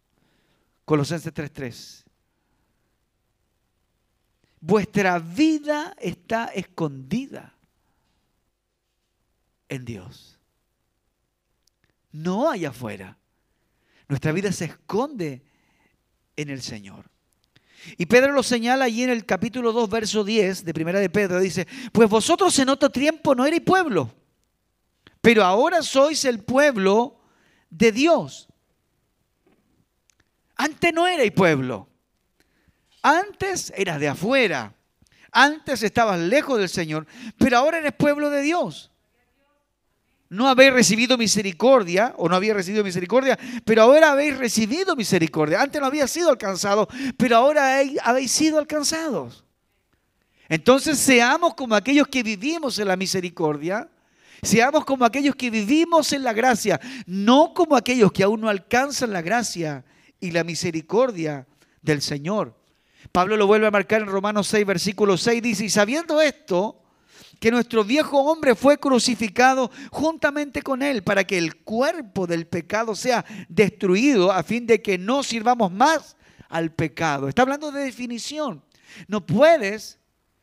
Colosenses 0.85 1.33
3:3. 1.33 2.05
Vuestra 4.61 5.19
vida 5.19 5.95
está 6.01 6.47
escondida 6.47 7.55
en 9.69 9.85
Dios. 9.85 10.39
No 12.13 12.51
allá 12.51 12.71
afuera. 12.71 13.19
Nuestra 14.09 14.33
vida 14.33 14.51
se 14.53 14.67
esconde 14.67 15.43
en 16.37 16.51
el 16.51 16.63
Señor. 16.63 17.11
Y 17.97 18.07
Pedro 18.07 18.33
lo 18.33 18.43
señala 18.43 18.87
allí 18.87 19.03
en 19.03 19.11
el 19.11 19.25
capítulo 19.25 19.73
2, 19.73 19.89
verso 19.89 20.25
10 20.25 20.65
de 20.65 20.75
Primera 20.75 21.01
de 21.01 21.11
Pedro. 21.11 21.41
Dice, 21.41 21.67
pues 21.93 22.09
vosotros 22.09 22.59
en 22.59 22.69
otro 22.69 22.91
tiempo 22.91 23.35
no 23.35 23.47
erais 23.47 23.63
pueblo, 23.63 24.13
pero 25.21 25.45
ahora 25.45 25.83
sois 25.83 26.25
el 26.25 26.43
pueblo 26.43 27.21
de 27.71 27.93
Dios. 27.93 28.49
Antes 30.57 30.93
no 30.93 31.07
erais 31.07 31.33
pueblo. 31.33 31.89
Antes 33.03 33.73
eras 33.77 34.01
de 34.01 34.09
afuera. 34.09 34.75
Antes 35.31 35.83
estabas 35.83 36.19
lejos 36.19 36.59
del 36.59 36.69
Señor, 36.69 37.07
pero 37.37 37.59
ahora 37.59 37.79
eres 37.79 37.93
pueblo 37.93 38.31
de 38.31 38.41
Dios 38.43 38.91
no 40.29 40.49
habéis 40.49 40.73
recibido 40.73 41.17
misericordia 41.17 42.15
o 42.17 42.29
no 42.29 42.37
había 42.37 42.55
recibido 42.55 42.83
misericordia, 42.83 43.39
pero 43.65 43.83
ahora 43.83 44.13
habéis 44.13 44.37
recibido 44.37 44.97
misericordia. 44.97 45.61
Antes 45.61 45.81
no 45.81 45.87
había 45.87 46.09
sido 46.09 46.31
alcanzado, 46.31 46.89
pero 47.17 47.37
ahora 47.37 47.81
habéis 48.03 48.33
sido 48.33 48.59
alcanzados. 48.59 49.45
Entonces 50.49 50.99
seamos 50.99 51.55
como 51.55 51.75
aquellos 51.75 52.09
que 52.09 52.23
vivimos 52.23 52.79
en 52.79 52.89
la 52.89 52.97
misericordia, 52.97 53.89
seamos 54.43 54.85
como 54.85 55.05
aquellos 55.05 55.35
que 55.35 55.51
vivimos 55.51 56.13
en 56.13 56.23
la 56.23 56.33
gracia, 56.33 56.81
no 57.07 57.53
como 57.55 57.77
aquellos 57.77 58.13
que 58.13 58.23
aún 58.23 58.41
no 58.41 58.49
alcanzan 58.49 59.13
la 59.13 59.23
gracia 59.23 59.85
y 60.21 60.31
la 60.31 60.45
misericordia 60.45 61.47
del 61.83 62.03
Señor. 62.03 62.55
Pablo 63.13 63.37
lo 63.37 63.47
vuelve 63.47 63.67
a 63.67 63.73
marcar 63.73 64.03
en 64.03 64.09
Romanos 64.09 64.49
6, 64.49 64.67
versículo 64.67 65.17
6, 65.17 65.43
dice, 65.43 65.65
y 65.65 65.71
sabiendo 65.71 66.21
esto, 66.21 66.83
que 67.41 67.51
nuestro 67.51 67.85
viejo 67.85 68.19
hombre 68.19 68.55
fue 68.55 68.79
crucificado 68.79 69.71
juntamente 69.91 70.63
con 70.63 70.83
él 70.83 71.03
para 71.03 71.25
que 71.25 71.39
el 71.39 71.57
cuerpo 71.57 72.27
del 72.27 72.47
pecado 72.47 72.95
sea 72.95 73.25
destruido 73.49 74.33
a 74.33 74.43
fin 74.43 74.67
de 74.67 74.83
que 74.83 74.99
no 74.99 75.23
sirvamos 75.23 75.71
más 75.71 76.17
al 76.49 76.73
pecado. 76.73 77.29
Está 77.29 77.43
hablando 77.43 77.71
de 77.71 77.83
definición. 77.83 78.63
No 79.09 79.25
puedes, 79.25 79.99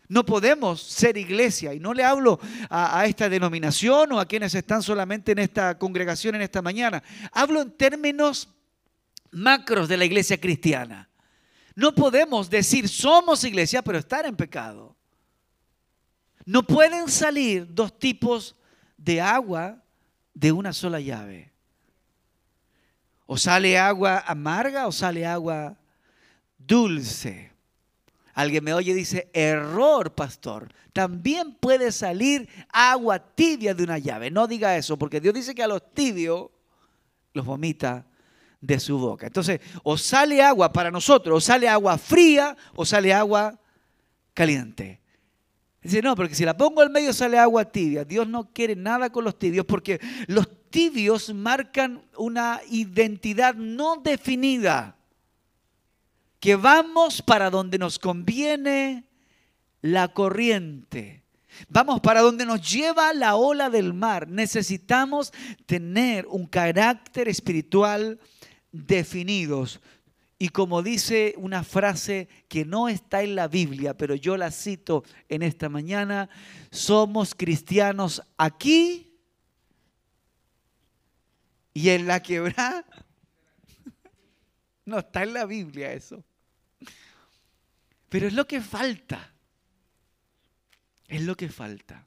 no 0.07 0.25
podemos 0.25 0.81
ser 0.81 1.17
iglesia. 1.17 1.73
Y 1.73 1.79
no 1.79 1.93
le 1.93 2.03
hablo 2.03 2.39
a, 2.69 2.99
a 2.99 3.05
esta 3.05 3.29
denominación 3.29 4.11
o 4.11 4.19
a 4.19 4.27
quienes 4.27 4.53
están 4.53 4.83
solamente 4.83 5.31
en 5.31 5.39
esta 5.39 5.77
congregación 5.77 6.35
en 6.35 6.41
esta 6.41 6.61
mañana. 6.61 7.01
Hablo 7.31 7.61
en 7.61 7.71
términos 7.71 8.49
macros 9.31 9.87
de 9.87 9.97
la 9.97 10.05
iglesia 10.05 10.39
cristiana. 10.39 11.09
No 11.75 11.95
podemos 11.95 12.49
decir 12.49 12.87
somos 12.87 13.43
iglesia 13.43 13.81
pero 13.81 13.97
estar 13.97 14.25
en 14.25 14.35
pecado. 14.35 14.95
No 16.45 16.63
pueden 16.63 17.09
salir 17.09 17.73
dos 17.73 17.97
tipos 17.97 18.55
de 18.97 19.21
agua 19.21 19.81
de 20.33 20.51
una 20.51 20.73
sola 20.73 20.99
llave. 20.99 21.51
O 23.25 23.37
sale 23.37 23.77
agua 23.77 24.23
amarga 24.27 24.87
o 24.87 24.91
sale 24.91 25.25
agua 25.25 25.77
dulce. 26.57 27.51
Alguien 28.33 28.63
me 28.63 28.73
oye 28.73 28.91
y 28.91 28.95
dice, 28.95 29.29
error, 29.33 30.13
pastor. 30.13 30.73
También 30.91 31.53
puede 31.53 31.91
salir 31.91 32.49
agua 32.71 33.19
tibia 33.19 33.73
de 33.73 33.83
una 33.83 33.99
llave. 33.99 34.31
No 34.31 34.47
diga 34.47 34.75
eso, 34.75 34.97
porque 34.97 35.21
Dios 35.21 35.35
dice 35.35 35.53
que 35.53 35.63
a 35.63 35.67
los 35.67 35.93
tibios 35.93 36.49
los 37.33 37.45
vomita 37.45 38.05
de 38.59 38.79
su 38.79 38.97
boca. 38.97 39.27
Entonces, 39.27 39.61
o 39.83 39.97
sale 39.97 40.41
agua 40.41 40.71
para 40.71 40.89
nosotros, 40.89 41.37
o 41.37 41.41
sale 41.41 41.69
agua 41.69 41.97
fría, 41.97 42.57
o 42.75 42.85
sale 42.85 43.13
agua 43.13 43.59
caliente. 44.33 45.02
Dice, 45.83 46.01
no, 46.01 46.15
porque 46.15 46.35
si 46.35 46.45
la 46.45 46.55
pongo 46.55 46.81
al 46.81 46.89
medio 46.89 47.11
sale 47.11 47.37
agua 47.37 47.65
tibia. 47.65 48.05
Dios 48.05 48.27
no 48.27 48.49
quiere 48.53 48.75
nada 48.75 49.11
con 49.11 49.25
los 49.25 49.37
tibios 49.37 49.65
porque 49.65 49.99
los 50.27 50.47
tibios 50.69 51.33
marcan 51.33 52.01
una 52.17 52.61
identidad 52.69 53.53
no 53.55 53.97
definida. 53.97 54.95
Que 56.39 56.55
vamos 56.55 57.21
para 57.21 57.49
donde 57.49 57.77
nos 57.77 57.99
conviene 57.99 59.05
la 59.81 60.07
corriente. 60.07 61.23
Vamos 61.69 62.01
para 62.01 62.21
donde 62.21 62.45
nos 62.45 62.69
lleva 62.71 63.13
la 63.13 63.35
ola 63.35 63.69
del 63.69 63.93
mar. 63.93 64.27
Necesitamos 64.27 65.33
tener 65.65 66.25
un 66.27 66.47
carácter 66.47 67.27
espiritual 67.27 68.19
definidos. 68.71 69.79
Y 70.39 70.49
como 70.49 70.81
dice 70.81 71.35
una 71.37 71.63
frase 71.63 72.27
que 72.49 72.65
no 72.65 72.89
está 72.89 73.23
en 73.23 73.35
la 73.35 73.47
Biblia, 73.47 73.95
pero 73.95 74.15
yo 74.15 74.35
la 74.35 74.51
cito 74.51 75.03
en 75.29 75.43
esta 75.43 75.69
mañana, 75.69 76.29
somos 76.71 77.35
cristianos 77.35 78.21
aquí 78.37 79.13
y 81.73 81.89
en 81.89 82.07
la 82.07 82.21
quebrada. 82.21 82.85
No 84.85 84.99
está 84.99 85.23
en 85.23 85.33
la 85.33 85.45
Biblia 85.45 85.93
eso. 85.93 86.25
Pero 88.09 88.27
es 88.27 88.33
lo 88.33 88.45
que 88.45 88.59
falta. 88.59 89.33
Es 91.07 91.21
lo 91.21 91.37
que 91.37 91.47
falta. 91.47 92.05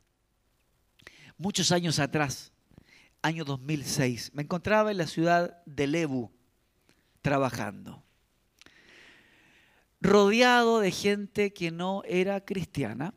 Muchos 1.38 1.72
años 1.72 1.98
atrás, 1.98 2.52
año 3.22 3.46
2006, 3.46 4.32
me 4.34 4.42
encontraba 4.42 4.90
en 4.90 4.98
la 4.98 5.06
ciudad 5.06 5.64
de 5.64 5.86
Lebu 5.86 6.30
trabajando 7.22 8.05
rodeado 10.06 10.80
de 10.80 10.90
gente 10.90 11.52
que 11.52 11.70
no 11.70 12.02
era 12.04 12.44
cristiana. 12.44 13.12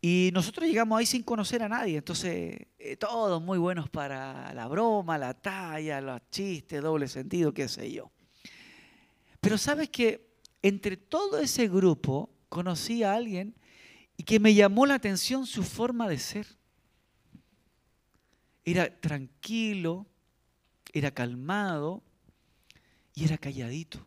Y 0.00 0.30
nosotros 0.34 0.68
llegamos 0.68 0.98
ahí 0.98 1.06
sin 1.06 1.22
conocer 1.22 1.62
a 1.62 1.68
nadie, 1.68 1.96
entonces 1.96 2.66
eh, 2.78 2.96
todos 2.98 3.40
muy 3.40 3.56
buenos 3.56 3.88
para 3.88 4.52
la 4.52 4.66
broma, 4.66 5.16
la 5.16 5.32
talla, 5.32 6.02
los 6.02 6.20
chistes, 6.30 6.82
doble 6.82 7.08
sentido, 7.08 7.54
qué 7.54 7.68
sé 7.68 7.90
yo. 7.90 8.10
Pero 9.40 9.56
sabes 9.56 9.88
que 9.88 10.34
entre 10.60 10.98
todo 10.98 11.38
ese 11.38 11.68
grupo 11.68 12.28
conocí 12.50 13.02
a 13.02 13.14
alguien 13.14 13.54
y 14.18 14.24
que 14.24 14.38
me 14.40 14.52
llamó 14.52 14.84
la 14.84 14.94
atención 14.94 15.46
su 15.46 15.62
forma 15.62 16.06
de 16.06 16.18
ser. 16.18 16.46
Era 18.62 19.00
tranquilo, 19.00 20.06
era 20.92 21.12
calmado 21.12 22.02
y 23.14 23.24
era 23.24 23.38
calladito 23.38 24.06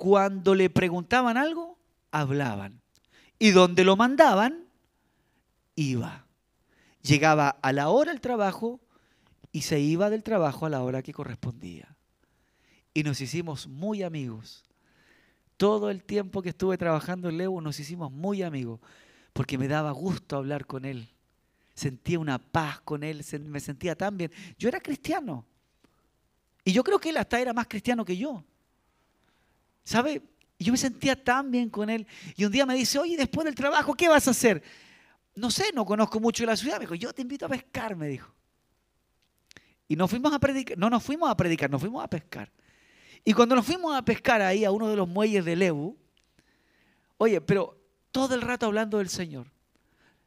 cuando 0.00 0.54
le 0.54 0.70
preguntaban 0.70 1.36
algo, 1.36 1.78
hablaban. 2.10 2.80
Y 3.38 3.50
donde 3.50 3.84
lo 3.84 3.96
mandaban, 3.96 4.64
iba. 5.74 6.26
Llegaba 7.02 7.50
a 7.50 7.70
la 7.74 7.90
hora 7.90 8.10
del 8.10 8.22
trabajo 8.22 8.80
y 9.52 9.60
se 9.60 9.78
iba 9.78 10.08
del 10.08 10.22
trabajo 10.22 10.64
a 10.64 10.70
la 10.70 10.82
hora 10.82 11.02
que 11.02 11.12
correspondía. 11.12 11.98
Y 12.94 13.02
nos 13.02 13.20
hicimos 13.20 13.66
muy 13.66 14.02
amigos. 14.02 14.64
Todo 15.58 15.90
el 15.90 16.02
tiempo 16.02 16.40
que 16.40 16.48
estuve 16.48 16.78
trabajando 16.78 17.28
en 17.28 17.36
Levo 17.36 17.60
nos 17.60 17.78
hicimos 17.78 18.10
muy 18.10 18.42
amigos, 18.42 18.80
porque 19.34 19.58
me 19.58 19.68
daba 19.68 19.90
gusto 19.90 20.38
hablar 20.38 20.64
con 20.64 20.86
él. 20.86 21.10
Sentía 21.74 22.18
una 22.18 22.38
paz 22.38 22.80
con 22.80 23.04
él, 23.04 23.22
me 23.44 23.60
sentía 23.60 23.94
tan 23.94 24.16
bien. 24.16 24.32
Yo 24.58 24.70
era 24.70 24.80
cristiano. 24.80 25.44
Y 26.64 26.72
yo 26.72 26.82
creo 26.82 26.98
que 26.98 27.10
él 27.10 27.18
hasta 27.18 27.38
era 27.38 27.52
más 27.52 27.66
cristiano 27.66 28.02
que 28.02 28.16
yo. 28.16 28.42
¿Sabe? 29.84 30.22
Yo 30.58 30.72
me 30.72 30.78
sentía 30.78 31.22
tan 31.22 31.50
bien 31.50 31.70
con 31.70 31.88
él. 31.88 32.06
Y 32.36 32.44
un 32.44 32.52
día 32.52 32.66
me 32.66 32.74
dice, 32.74 32.98
oye, 32.98 33.16
después 33.16 33.44
del 33.44 33.54
trabajo, 33.54 33.94
¿qué 33.94 34.08
vas 34.08 34.28
a 34.28 34.32
hacer? 34.32 34.62
No 35.34 35.50
sé, 35.50 35.72
no 35.74 35.86
conozco 35.86 36.20
mucho 36.20 36.44
la 36.44 36.56
ciudad. 36.56 36.76
Me 36.76 36.80
dijo, 36.80 36.94
yo 36.94 37.12
te 37.12 37.22
invito 37.22 37.46
a 37.46 37.48
pescar, 37.48 37.96
me 37.96 38.08
dijo. 38.08 38.32
Y 39.88 39.96
nos 39.96 40.08
fuimos 40.08 40.32
a 40.32 40.38
predicar, 40.38 40.78
no 40.78 40.88
nos 40.88 41.02
fuimos 41.02 41.30
a 41.30 41.36
predicar, 41.36 41.68
nos 41.70 41.80
fuimos 41.80 42.04
a 42.04 42.08
pescar. 42.08 42.52
Y 43.24 43.32
cuando 43.32 43.56
nos 43.56 43.66
fuimos 43.66 43.96
a 43.96 44.04
pescar 44.04 44.40
ahí 44.40 44.64
a 44.64 44.70
uno 44.70 44.88
de 44.88 44.96
los 44.96 45.08
muelles 45.08 45.44
de 45.44 45.56
Lebu, 45.56 45.96
oye, 47.16 47.40
pero 47.40 47.76
todo 48.10 48.34
el 48.34 48.42
rato 48.42 48.66
hablando 48.66 48.98
del 48.98 49.08
Señor. 49.08 49.46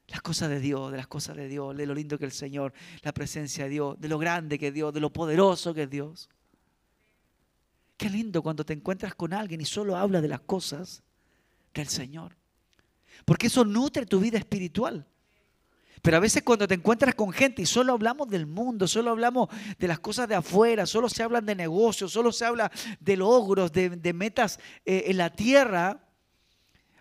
las 0.07 0.21
cosas 0.21 0.49
de 0.49 0.59
Dios, 0.59 0.91
de 0.91 0.97
las 0.97 1.07
cosas 1.07 1.37
de 1.37 1.47
Dios, 1.47 1.75
de 1.77 1.85
lo 1.85 1.93
lindo 1.93 2.19
que 2.19 2.25
es 2.25 2.33
el 2.33 2.37
Señor, 2.37 2.73
la 3.03 3.13
presencia 3.13 3.63
de 3.63 3.69
Dios, 3.69 3.99
de 3.99 4.09
lo 4.09 4.17
grande 4.19 4.59
que 4.59 4.67
es 4.67 4.73
Dios, 4.73 4.93
de 4.93 4.99
lo 4.99 5.11
poderoso 5.11 5.73
que 5.73 5.83
es 5.83 5.89
Dios. 5.89 6.29
Qué 7.97 8.09
lindo 8.09 8.41
cuando 8.41 8.65
te 8.65 8.73
encuentras 8.73 9.15
con 9.15 9.33
alguien 9.33 9.61
y 9.61 9.65
solo 9.65 9.95
habla 9.95 10.21
de 10.21 10.27
las 10.27 10.41
cosas 10.41 11.03
del 11.73 11.87
Señor. 11.87 12.35
Porque 13.25 13.47
eso 13.47 13.63
nutre 13.63 14.05
tu 14.05 14.19
vida 14.19 14.37
espiritual. 14.37 15.05
Pero 16.01 16.17
a 16.17 16.19
veces 16.19 16.43
cuando 16.43 16.67
te 16.67 16.73
encuentras 16.73 17.15
con 17.15 17.31
gente 17.31 17.61
y 17.61 17.65
solo 17.65 17.93
hablamos 17.93 18.27
del 18.27 18.45
mundo, 18.45 18.87
solo 18.87 19.11
hablamos 19.11 19.47
de 19.79 19.87
las 19.87 19.99
cosas 19.99 20.27
de 20.27 20.35
afuera, 20.35 20.85
solo 20.85 21.07
se 21.07 21.23
hablan 21.23 21.45
de 21.45 21.55
negocios, 21.55 22.11
solo 22.11 22.33
se 22.33 22.43
habla 22.43 22.69
de 22.99 23.15
logros, 23.15 23.71
de, 23.71 24.13
metas 24.13 24.59
eh, 24.85 25.05
en 25.07 25.17
la 25.17 25.29
tierra, 25.29 26.03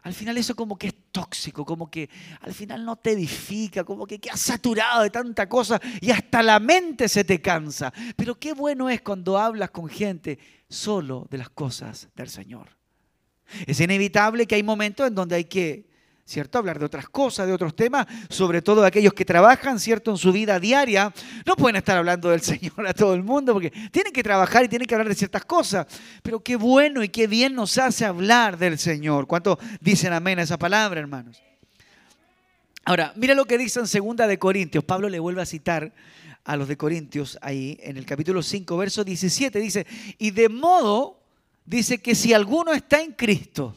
al 0.02 0.14
final 0.14 0.36
eso 0.36 0.56
como 0.56 0.76
que 0.76 0.88
es 0.88 0.94
tóxico, 1.12 1.64
como 1.64 1.88
que 1.88 2.10
al 2.40 2.52
final 2.52 2.84
no 2.84 2.96
te 2.96 3.12
edifica, 3.12 3.84
como 3.84 4.04
que 4.04 4.18
quedas 4.18 4.40
saturado 4.40 5.02
de 5.02 5.10
tanta 5.10 5.48
cosa 5.48 5.80
y 6.00 6.10
hasta 6.10 6.42
la 6.42 6.58
mente 6.58 7.08
se 7.08 7.22
te 7.22 7.40
cansa. 7.40 7.92
Pero 8.16 8.38
qué 8.38 8.52
bueno 8.52 8.90
es 8.90 9.00
cuando 9.02 9.38
hablas 9.38 9.70
con 9.70 9.88
gente 9.88 10.40
solo 10.72 11.26
de 11.30 11.38
las 11.38 11.50
cosas 11.50 12.08
del 12.14 12.28
Señor. 12.28 12.76
Es 13.66 13.80
inevitable 13.80 14.46
que 14.46 14.54
hay 14.54 14.62
momentos 14.62 15.06
en 15.06 15.14
donde 15.14 15.36
hay 15.36 15.44
que 15.44 15.92
¿cierto? 16.24 16.58
Hablar 16.58 16.78
de 16.78 16.86
otras 16.86 17.08
cosas, 17.08 17.46
de 17.46 17.52
otros 17.52 17.74
temas, 17.74 18.06
sobre 18.30 18.62
todo 18.62 18.84
aquellos 18.84 19.12
que 19.12 19.24
trabajan, 19.24 19.78
¿cierto? 19.78 20.10
En 20.10 20.16
su 20.16 20.32
vida 20.32 20.58
diaria. 20.58 21.12
No 21.44 21.56
pueden 21.56 21.76
estar 21.76 21.98
hablando 21.98 22.30
del 22.30 22.40
Señor 22.42 22.86
a 22.86 22.94
todo 22.94 23.14
el 23.14 23.22
mundo 23.22 23.52
porque 23.52 23.70
tienen 23.90 24.12
que 24.12 24.22
trabajar 24.22 24.64
y 24.64 24.68
tienen 24.68 24.86
que 24.86 24.94
hablar 24.94 25.08
de 25.08 25.14
ciertas 25.14 25.44
cosas. 25.44 25.86
Pero 26.22 26.40
qué 26.40 26.56
bueno 26.56 27.02
y 27.02 27.08
qué 27.08 27.26
bien 27.26 27.54
nos 27.54 27.76
hace 27.78 28.04
hablar 28.04 28.56
del 28.56 28.78
Señor. 28.78 29.26
¿Cuánto 29.26 29.58
dicen 29.80 30.12
amén 30.12 30.38
a 30.38 30.42
esa 30.42 30.58
palabra, 30.58 31.00
hermanos? 31.00 31.42
Ahora, 32.84 33.12
mira 33.14 33.34
lo 33.34 33.44
que 33.44 33.58
dice 33.58 33.80
en 33.80 33.86
segunda 33.86 34.26
de 34.26 34.38
Corintios. 34.38 34.84
Pablo 34.84 35.08
le 35.08 35.20
vuelve 35.20 35.42
a 35.42 35.46
citar 35.46 35.92
a 36.44 36.56
los 36.56 36.68
de 36.68 36.76
Corintios 36.76 37.38
ahí 37.40 37.78
en 37.82 37.96
el 37.96 38.06
capítulo 38.06 38.42
5, 38.42 38.76
verso 38.76 39.04
17. 39.04 39.58
Dice, 39.60 39.86
y 40.18 40.30
de 40.30 40.48
modo, 40.48 41.20
dice 41.64 42.00
que 42.00 42.14
si 42.14 42.32
alguno 42.32 42.72
está 42.72 43.00
en 43.00 43.12
Cristo, 43.12 43.76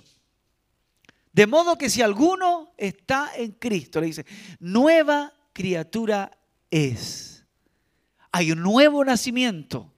de 1.32 1.48
modo 1.48 1.78
que 1.78 1.90
si 1.90 2.02
alguno 2.02 2.72
está 2.78 3.32
en 3.36 3.52
Cristo, 3.52 4.00
le 4.00 4.08
dice, 4.08 4.26
nueva 4.60 5.34
criatura 5.54 6.32
es. 6.72 7.46
Hay 8.32 8.52
un 8.52 8.62
nuevo 8.62 9.04
nacimiento, 9.04 9.92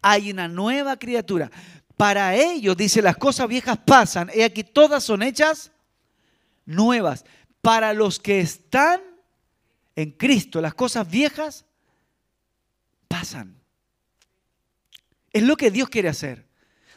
hay 0.00 0.30
una 0.30 0.48
nueva 0.48 0.96
criatura. 0.96 1.50
Para 1.96 2.34
ellos, 2.34 2.76
dice, 2.76 3.02
las 3.02 3.16
cosas 3.16 3.48
viejas 3.48 3.78
pasan, 3.78 4.30
y 4.34 4.42
aquí 4.42 4.62
todas 4.62 5.02
son 5.02 5.22
hechas 5.22 5.72
nuevas. 6.64 7.24
Para 7.60 7.92
los 7.92 8.20
que 8.20 8.40
están 8.40 9.00
en 9.96 10.12
Cristo, 10.12 10.60
las 10.60 10.74
cosas 10.74 11.10
viejas 11.10 11.64
pasan. 13.08 13.58
Es 15.32 15.42
lo 15.42 15.56
que 15.56 15.70
Dios 15.70 15.88
quiere 15.88 16.08
hacer. 16.08 16.46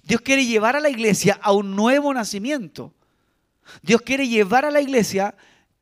Dios 0.04 0.22
quiere 0.22 0.46
llevar 0.46 0.76
a 0.76 0.80
la 0.80 0.90
iglesia 0.90 1.40
a 1.42 1.52
un 1.52 1.76
nuevo 1.76 2.14
nacimiento. 2.14 2.94
Dios 3.82 4.02
quiere 4.02 4.28
llevar 4.28 4.66
a 4.66 4.72
la 4.72 4.82
iglesia 4.82 5.36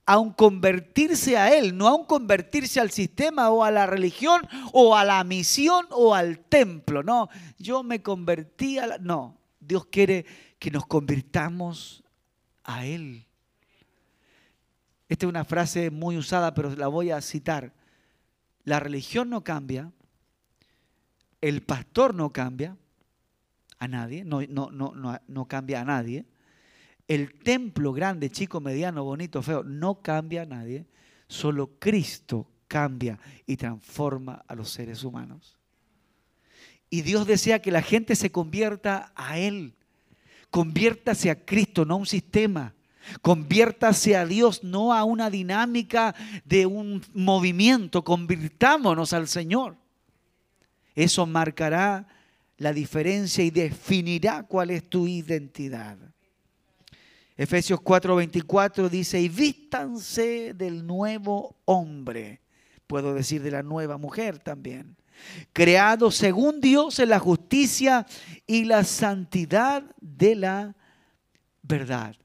a 0.05 0.17
un 0.17 0.33
convertirse 0.33 1.37
a 1.37 1.55
Él, 1.55 1.77
no 1.77 1.87
a 1.87 1.93
un 1.93 2.05
convertirse 2.05 2.79
al 2.79 2.89
sistema 2.89 3.51
o 3.51 3.63
a 3.63 3.71
la 3.71 3.85
religión 3.85 4.41
o 4.73 4.95
a 4.95 5.05
la 5.05 5.23
misión 5.23 5.85
o 5.91 6.15
al 6.15 6.39
templo. 6.39 7.03
No, 7.03 7.29
yo 7.57 7.83
me 7.83 8.01
convertí 8.01 8.79
a 8.79 8.87
la... 8.87 8.97
No, 8.97 9.37
Dios 9.59 9.85
quiere 9.85 10.25
que 10.57 10.71
nos 10.71 10.87
convirtamos 10.87 12.03
a 12.63 12.85
Él. 12.85 13.27
Esta 15.07 15.25
es 15.25 15.29
una 15.29 15.45
frase 15.45 15.91
muy 15.91 16.17
usada, 16.17 16.53
pero 16.53 16.75
la 16.75 16.87
voy 16.87 17.11
a 17.11 17.21
citar. 17.21 17.73
La 18.63 18.79
religión 18.79 19.29
no 19.29 19.43
cambia, 19.43 19.91
el 21.41 21.61
pastor 21.61 22.13
no 22.13 22.31
cambia 22.31 22.77
a 23.77 23.87
nadie, 23.87 24.23
no, 24.23 24.41
no, 24.41 24.69
no, 24.71 25.19
no 25.27 25.45
cambia 25.47 25.81
a 25.81 25.85
nadie 25.85 26.25
el 27.09 27.33
templo 27.33 27.91
grande, 27.91 28.29
chico, 28.29 28.61
mediano, 28.61 29.03
bonito, 29.03 29.41
feo, 29.41 29.63
no 29.63 29.95
cambia 29.95 30.43
a 30.43 30.45
nadie. 30.45 30.85
Solo 31.27 31.71
Cristo 31.79 32.47
cambia 32.67 33.17
y 33.47 33.57
transforma 33.57 34.45
a 34.47 34.53
los 34.53 34.69
seres 34.69 35.03
humanos. 35.03 35.57
Y 36.87 37.01
Dios 37.01 37.25
desea 37.25 37.63
que 37.63 37.71
la 37.71 37.81
gente 37.81 38.15
se 38.15 38.31
convierta 38.31 39.11
a 39.15 39.39
Él. 39.39 39.73
Conviértase 40.51 41.31
a 41.31 41.45
Cristo, 41.45 41.83
no 41.83 41.95
a 41.95 41.97
un 41.97 42.05
sistema. 42.05 42.75
Conviértase 43.23 44.15
a 44.15 44.27
Dios, 44.27 44.63
no 44.63 44.93
a 44.93 45.03
una 45.03 45.31
dinámica 45.31 46.13
de 46.45 46.67
un 46.67 47.03
movimiento. 47.15 48.03
Convirtámonos 48.03 49.13
al 49.13 49.27
Señor. 49.27 49.77
Eso 50.99 51.25
marcará 51.25 52.05
la 52.57 52.73
diferencia 52.73 53.41
y 53.41 53.51
definirá 53.51 54.43
cuál 54.43 54.69
es 54.69 54.89
tu 54.89 55.07
identidad. 55.07 55.97
Efesios 57.37 57.79
4:24 57.79 58.89
dice, 58.89 59.21
y 59.21 59.29
vístanse 59.29 60.53
del 60.53 60.85
nuevo 60.85 61.55
hombre, 61.63 62.41
puedo 62.85 63.13
decir 63.13 63.41
de 63.41 63.51
la 63.51 63.63
nueva 63.63 63.97
mujer 63.97 64.39
también, 64.39 64.97
creado 65.53 66.11
según 66.11 66.59
Dios 66.59 66.99
en 66.99 67.07
la 67.11 67.19
justicia 67.19 68.05
y 68.45 68.65
la 68.65 68.83
santidad 68.83 69.83
de 70.01 70.35
la 70.35 70.75
verdad. 71.61 72.17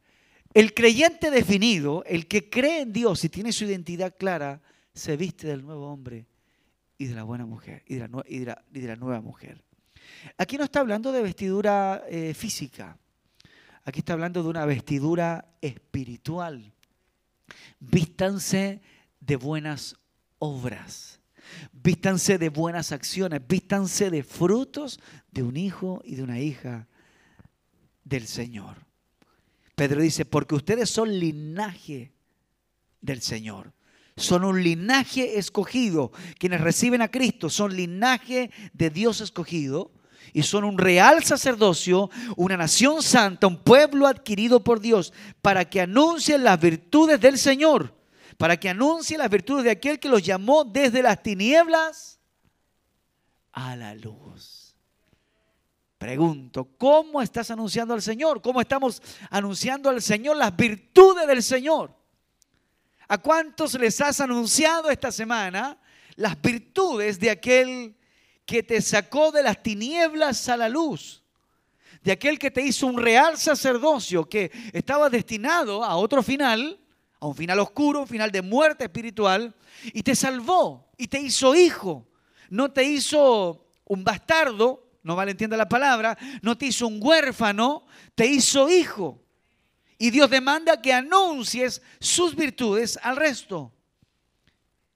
El 0.53 0.75
creyente 0.75 1.31
definido, 1.31 2.03
el 2.07 2.27
que 2.27 2.51
cree 2.51 2.81
en 2.81 2.93
Dios 2.93 3.23
y 3.23 3.29
tiene 3.29 3.53
su 3.53 3.67
identidad 3.67 4.17
clara, 4.19 4.61
se 4.93 5.17
viste 5.17 5.47
del 5.47 5.65
nuevo 5.65 5.93
hombre 5.93 6.27
y 6.99 7.07
de 7.07 7.15
la 7.15 7.25
buena 7.25 7.47
mujer 7.47 7.83
y 7.87 7.97
de 7.97 8.87
la, 8.87 8.97
nueva 8.97 9.21
mujer. 9.21 9.63
Aquí 10.39 10.57
no 10.57 10.65
está 10.65 10.81
hablando 10.81 11.13
de 11.13 11.23
vestidura 11.23 12.05
eh, 12.09 12.35
física. 12.35 12.99
Aquí 13.85 14.01
está 14.01 14.15
hablando 14.15 14.43
de 14.43 14.49
una 14.49 14.65
vestidura 14.65 15.57
espiritual. 15.61 16.73
Vístanse 17.81 18.81
de 19.21 19.37
buenas 19.37 19.97
obras. 20.39 21.21
Vístanse 21.73 22.39
de 22.39 22.49
buenas 22.49 22.93
acciones. 22.93 23.41
Vístanse 23.47 24.11
de 24.11 24.23
frutos 24.23 25.01
de 25.31 25.43
un 25.43 25.57
hijo 25.57 26.01
y 26.05 26.15
de 26.15 26.23
una 26.23 26.41
hija 26.41 26.89
del 28.05 28.27
Señor. 28.27 28.77
Pedro 29.75 30.01
dice, 30.01 30.25
porque 30.25 30.55
ustedes 30.55 30.89
son 30.89 31.19
linaje 31.19 32.13
del 33.01 33.21
Señor. 33.21 33.73
Son 34.17 34.45
un 34.45 34.63
linaje 34.63 35.39
escogido. 35.39 36.13
Quienes 36.39 36.61
reciben 36.61 37.03
a 37.03 37.11
Cristo 37.11 37.51
son 37.51 37.75
linaje 37.75 38.51
de 38.73 38.91
Dios 38.91 39.21
escogido 39.21 39.91
y 40.33 40.43
son 40.43 40.65
un 40.65 40.79
real 40.79 41.23
sacerdocio, 41.23 42.11
una 42.37 42.57
nación 42.57 43.03
santa, 43.03 43.47
un 43.47 43.63
pueblo 43.63 44.07
adquirido 44.07 44.65
por 44.65 44.81
Dios, 44.81 45.13
para 45.43 45.69
que 45.69 45.81
anuncien 45.81 46.45
las 46.45 46.61
virtudes 46.61 47.21
del 47.21 47.39
Señor, 47.39 47.95
para 48.37 48.57
que 48.57 48.69
anuncien 48.69 49.19
las 49.19 49.31
virtudes 49.31 49.65
de 49.65 49.71
aquel 49.71 49.99
que 49.99 50.09
los 50.09 50.23
llamó 50.23 50.65
desde 50.65 51.03
las 51.03 51.23
tinieblas 51.23 52.19
a 53.53 53.77
la 53.77 53.95
luz. 53.95 54.75
Pregunto, 55.99 56.69
¿cómo 56.77 57.23
estás 57.23 57.51
anunciando 57.51 57.95
al 57.95 58.03
Señor? 58.03 58.43
¿Cómo 58.43 58.61
estamos 58.61 59.01
anunciando 59.31 59.89
al 59.89 60.03
Señor 60.03 60.37
las 60.37 60.55
virtudes 60.55 61.27
del 61.27 61.43
Señor? 61.43 62.04
¿A 63.09 63.19
cuántos 63.19 63.75
les 63.75 64.01
has 64.01 64.21
anunciado 64.21 64.91
esta 64.91 65.13
semana 65.13 65.79
las 66.17 66.41
virtudes 66.41 67.19
de 67.21 67.31
aquel 67.31 67.97
que 68.47 68.63
te 68.63 68.81
sacó 68.81 69.33
de 69.33 69.43
las 69.43 69.63
tinieblas 69.63 70.49
a 70.49 70.57
la 70.57 70.69
luz, 70.69 71.23
de 72.03 72.13
aquel 72.13 72.39
que 72.39 72.51
te 72.51 72.63
hizo 72.63 72.87
un 72.87 72.99
real 72.99 73.39
sacerdocio 73.39 74.29
que 74.29 74.51
estaba 74.73 75.09
destinado 75.09 75.83
a 75.83 75.97
otro 75.97 76.23
final, 76.23 76.79
a 77.21 77.27
un 77.27 77.35
final 77.35 77.59
oscuro, 77.61 78.01
un 78.01 78.07
final 78.07 78.31
de 78.31 78.43
muerte 78.43 78.85
espiritual, 78.85 79.55
y 79.85 80.03
te 80.03 80.15
salvó 80.15 80.91
y 80.97 81.09
te 81.09 81.21
hizo 81.21 81.55
hijo. 81.55 82.07
No 82.51 82.71
te 82.71 82.85
hizo 82.85 83.67
un 83.87 84.05
bastardo, 84.05 84.87
no 85.03 85.17
vale 85.17 85.33
entienda 85.33 85.57
la 85.57 85.69
palabra, 85.69 86.17
no 86.43 86.57
te 86.57 86.67
hizo 86.67 86.87
un 86.87 86.99
huérfano, 87.03 87.87
te 88.15 88.27
hizo 88.27 88.69
hijo. 88.69 89.24
Y 90.05 90.11
Dios 90.11 90.29
demanda 90.29 90.83
que 90.83 90.93
anuncies 90.93 91.81
sus 91.99 92.37
virtudes 92.37 92.99
al 93.03 93.17
resto. 93.17 93.73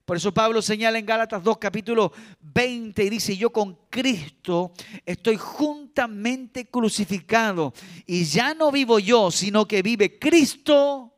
Por 0.05 0.19
eso 0.19 0.35
Pablo 0.35 0.61
señala 0.61 0.99
en 0.99 1.07
Gálatas 1.07 1.43
2 1.43 1.57
capítulo 1.57 2.13
20 2.43 3.05
y 3.05 3.09
dice, 3.09 3.35
yo 3.35 3.49
con 3.49 3.79
Cristo 3.89 4.75
estoy 5.07 5.39
juntamente 5.39 6.69
crucificado 6.69 7.73
y 8.05 8.25
ya 8.25 8.53
no 8.53 8.71
vivo 8.71 8.99
yo, 8.99 9.31
sino 9.31 9.67
que 9.67 9.81
vive 9.81 10.19
Cristo 10.19 11.15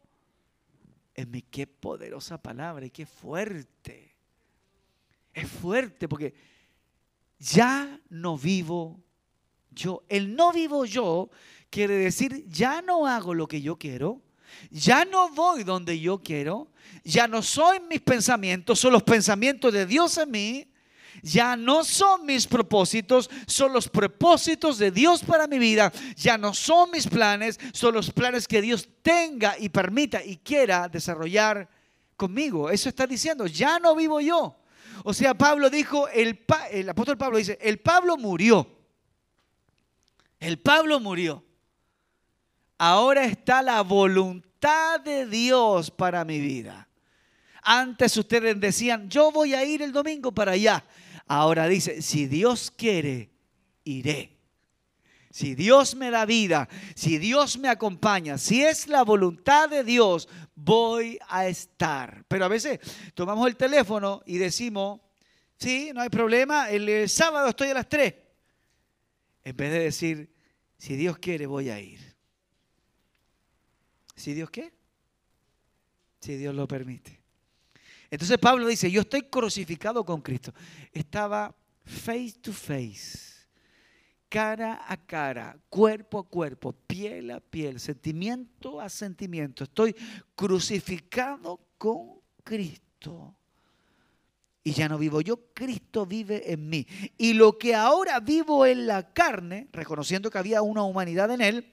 en 1.16 1.28
mí. 1.32 1.42
Qué 1.42 1.66
poderosa 1.66 2.40
palabra 2.40 2.86
y 2.86 2.90
qué 2.90 3.06
fuerte. 3.06 4.14
Es 5.34 5.48
fuerte 5.48 6.06
porque 6.06 6.32
ya 7.40 7.98
no 8.08 8.38
vivo 8.38 9.00
yo. 9.72 10.04
El 10.08 10.36
no 10.36 10.52
vivo 10.52 10.84
yo 10.84 11.28
quiere 11.70 11.94
decir 11.94 12.44
ya 12.48 12.82
no 12.82 13.06
hago 13.06 13.32
lo 13.32 13.46
que 13.48 13.62
yo 13.62 13.76
quiero, 13.76 14.20
ya 14.70 15.04
no 15.04 15.30
voy 15.30 15.64
donde 15.64 15.98
yo 15.98 16.18
quiero, 16.18 16.68
ya 17.04 17.28
no 17.28 17.42
soy 17.42 17.80
mis 17.88 18.00
pensamientos, 18.00 18.80
son 18.80 18.92
los 18.92 19.02
pensamientos 19.02 19.72
de 19.72 19.86
Dios 19.86 20.18
en 20.18 20.30
mí, 20.30 20.66
ya 21.22 21.56
no 21.56 21.84
son 21.84 22.26
mis 22.26 22.46
propósitos, 22.46 23.30
son 23.46 23.72
los 23.72 23.88
propósitos 23.88 24.78
de 24.78 24.90
Dios 24.90 25.22
para 25.22 25.46
mi 25.46 25.58
vida, 25.58 25.92
ya 26.16 26.38
no 26.38 26.54
son 26.54 26.90
mis 26.90 27.06
planes, 27.06 27.58
son 27.72 27.94
los 27.94 28.10
planes 28.10 28.48
que 28.48 28.62
Dios 28.62 28.88
tenga 29.02 29.56
y 29.58 29.68
permita 29.68 30.24
y 30.24 30.38
quiera 30.38 30.88
desarrollar 30.88 31.68
conmigo. 32.16 32.70
Eso 32.70 32.88
está 32.88 33.06
diciendo, 33.06 33.46
ya 33.46 33.78
no 33.78 33.94
vivo 33.94 34.20
yo. 34.20 34.56
O 35.04 35.14
sea, 35.14 35.34
Pablo 35.34 35.70
dijo, 35.70 36.08
el, 36.08 36.44
el 36.70 36.88
apóstol 36.88 37.16
Pablo 37.16 37.38
dice, 37.38 37.58
el 37.60 37.78
Pablo 37.78 38.16
murió. 38.16 38.66
El 40.38 40.58
Pablo 40.58 41.00
murió. 41.00 41.44
Ahora 42.82 43.26
está 43.26 43.60
la 43.60 43.82
voluntad 43.82 45.00
de 45.00 45.26
Dios 45.26 45.90
para 45.90 46.24
mi 46.24 46.40
vida. 46.40 46.88
Antes 47.62 48.16
ustedes 48.16 48.58
decían, 48.58 49.10
yo 49.10 49.30
voy 49.30 49.52
a 49.52 49.62
ir 49.66 49.82
el 49.82 49.92
domingo 49.92 50.32
para 50.32 50.52
allá. 50.52 50.82
Ahora 51.26 51.68
dice, 51.68 52.00
si 52.00 52.26
Dios 52.26 52.72
quiere, 52.74 53.28
iré. 53.84 54.38
Si 55.30 55.54
Dios 55.54 55.94
me 55.94 56.10
da 56.10 56.24
vida, 56.24 56.70
si 56.94 57.18
Dios 57.18 57.58
me 57.58 57.68
acompaña, 57.68 58.38
si 58.38 58.64
es 58.64 58.88
la 58.88 59.02
voluntad 59.02 59.68
de 59.68 59.84
Dios, 59.84 60.26
voy 60.54 61.18
a 61.28 61.48
estar. 61.48 62.24
Pero 62.28 62.46
a 62.46 62.48
veces 62.48 62.80
tomamos 63.12 63.46
el 63.46 63.56
teléfono 63.56 64.22
y 64.24 64.38
decimos, 64.38 65.02
sí, 65.58 65.90
no 65.92 66.00
hay 66.00 66.08
problema, 66.08 66.70
el, 66.70 67.10
sábado 67.10 67.50
estoy 67.50 67.68
a 67.68 67.74
las 67.74 67.90
3. 67.90 68.14
En 69.44 69.54
vez 69.54 69.70
de 69.70 69.80
decir, 69.80 70.34
si 70.78 70.96
Dios 70.96 71.18
quiere, 71.18 71.44
voy 71.44 71.68
a 71.68 71.78
ir. 71.78 72.09
Si 74.20 74.34
Dios 74.34 74.50
qué? 74.50 74.70
Si 76.20 76.36
Dios 76.36 76.54
lo 76.54 76.68
permite. 76.68 77.18
Entonces 78.10 78.36
Pablo 78.36 78.66
dice, 78.66 78.90
yo 78.90 79.00
estoy 79.00 79.22
crucificado 79.22 80.04
con 80.04 80.20
Cristo. 80.20 80.52
Estaba 80.92 81.54
face 81.84 82.34
to 82.42 82.52
face, 82.52 83.46
cara 84.28 84.84
a 84.86 84.96
cara, 84.98 85.58
cuerpo 85.70 86.18
a 86.18 86.28
cuerpo, 86.28 86.72
piel 86.72 87.30
a 87.30 87.40
piel, 87.40 87.80
sentimiento 87.80 88.78
a 88.78 88.90
sentimiento. 88.90 89.64
Estoy 89.64 89.96
crucificado 90.34 91.58
con 91.78 92.20
Cristo. 92.44 93.34
Y 94.62 94.72
ya 94.72 94.86
no 94.86 94.98
vivo 94.98 95.22
yo, 95.22 95.40
Cristo 95.54 96.04
vive 96.04 96.52
en 96.52 96.68
mí. 96.68 96.86
Y 97.16 97.32
lo 97.32 97.56
que 97.56 97.74
ahora 97.74 98.20
vivo 98.20 98.66
en 98.66 98.86
la 98.86 99.14
carne, 99.14 99.68
reconociendo 99.72 100.30
que 100.30 100.36
había 100.36 100.60
una 100.60 100.82
humanidad 100.82 101.30
en 101.30 101.40
él, 101.40 101.72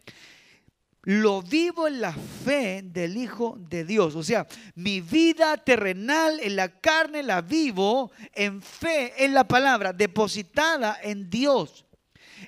lo 1.07 1.41
vivo 1.41 1.87
en 1.87 2.01
la 2.01 2.11
fe 2.11 2.81
del 2.83 3.15
Hijo 3.15 3.57
de 3.69 3.85
Dios. 3.85 4.13
O 4.17 4.23
sea, 4.23 4.45
mi 4.75 4.99
vida 4.99 5.55
terrenal 5.55 6.37
en 6.41 6.57
la 6.57 6.67
carne 6.81 7.23
la 7.23 7.39
vivo 7.39 8.11
en 8.33 8.61
fe 8.61 9.13
en 9.23 9.33
la 9.33 9.47
palabra, 9.47 9.93
depositada 9.93 10.99
en 11.01 11.29
Dios, 11.29 11.85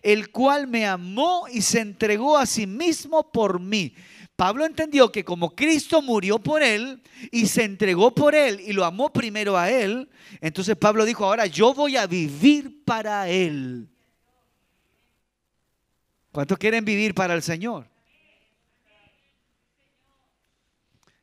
el 0.01 0.29
cual 0.29 0.67
me 0.67 0.85
amó 0.85 1.45
y 1.49 1.61
se 1.61 1.79
entregó 1.79 2.37
a 2.37 2.45
sí 2.45 2.67
mismo 2.67 3.31
por 3.31 3.61
mí. 3.61 3.95
Pablo 4.35 4.65
entendió 4.65 5.09
que 5.09 5.23
como 5.23 5.55
Cristo 5.55 6.01
murió 6.01 6.37
por 6.37 6.61
él 6.61 7.01
y 7.31 7.45
se 7.45 7.63
entregó 7.63 8.13
por 8.13 8.35
él 8.35 8.59
y 8.59 8.73
lo 8.73 8.83
amó 8.83 9.13
primero 9.13 9.57
a 9.57 9.69
él, 9.69 10.09
entonces 10.41 10.75
Pablo 10.75 11.05
dijo, 11.05 11.23
ahora 11.23 11.45
yo 11.45 11.73
voy 11.73 11.95
a 11.95 12.07
vivir 12.07 12.83
para 12.83 13.29
él. 13.29 13.87
¿Cuántos 16.33 16.57
quieren 16.57 16.83
vivir 16.83 17.15
para 17.15 17.33
el 17.33 17.41
Señor? 17.41 17.87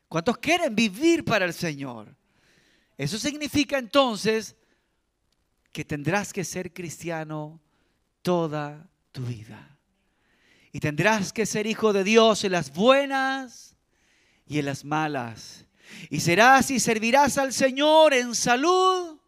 ¿Cuántos 0.07 0.37
quieren 0.37 0.75
vivir 0.75 1.25
para 1.25 1.45
el 1.45 1.53
Señor? 1.53 2.15
Eso 2.97 3.19
significa 3.19 3.77
entonces 3.77 4.55
que 5.71 5.85
tendrás 5.85 6.33
que 6.33 6.43
ser 6.43 6.73
cristiano 6.73 7.61
toda 8.21 8.89
tu 9.11 9.23
vida. 9.23 9.77
Y 10.71 10.79
tendrás 10.79 11.33
que 11.33 11.45
ser 11.45 11.67
hijo 11.67 11.93
de 11.93 12.03
Dios 12.03 12.43
en 12.43 12.53
las 12.53 12.73
buenas 12.73 13.75
y 14.45 14.59
en 14.59 14.65
las 14.65 14.85
malas. 14.85 15.65
Y 16.09 16.19
serás 16.19 16.71
y 16.71 16.79
servirás 16.79 17.37
al 17.37 17.53
Señor 17.53 18.13
en 18.13 18.33
salud 18.35 19.19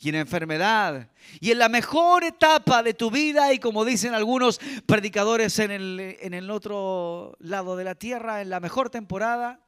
y 0.00 0.10
en 0.10 0.14
enfermedad. 0.16 1.10
Y 1.40 1.50
en 1.50 1.58
la 1.58 1.68
mejor 1.68 2.24
etapa 2.24 2.82
de 2.82 2.94
tu 2.94 3.10
vida, 3.10 3.52
y 3.52 3.58
como 3.58 3.84
dicen 3.84 4.14
algunos 4.14 4.60
predicadores 4.86 5.58
en 5.58 5.70
el, 5.70 6.16
en 6.20 6.34
el 6.34 6.50
otro 6.50 7.36
lado 7.40 7.76
de 7.76 7.84
la 7.84 7.94
tierra, 7.94 8.40
en 8.40 8.50
la 8.50 8.60
mejor 8.60 8.90
temporada, 8.90 9.60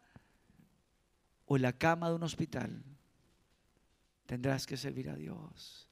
o 1.50 1.56
en 1.56 1.62
la 1.62 1.72
cama 1.72 2.08
de 2.08 2.14
un 2.14 2.22
hospital, 2.22 2.80
tendrás 4.26 4.68
que 4.68 4.76
servir 4.76 5.10
a 5.10 5.16
Dios 5.16 5.88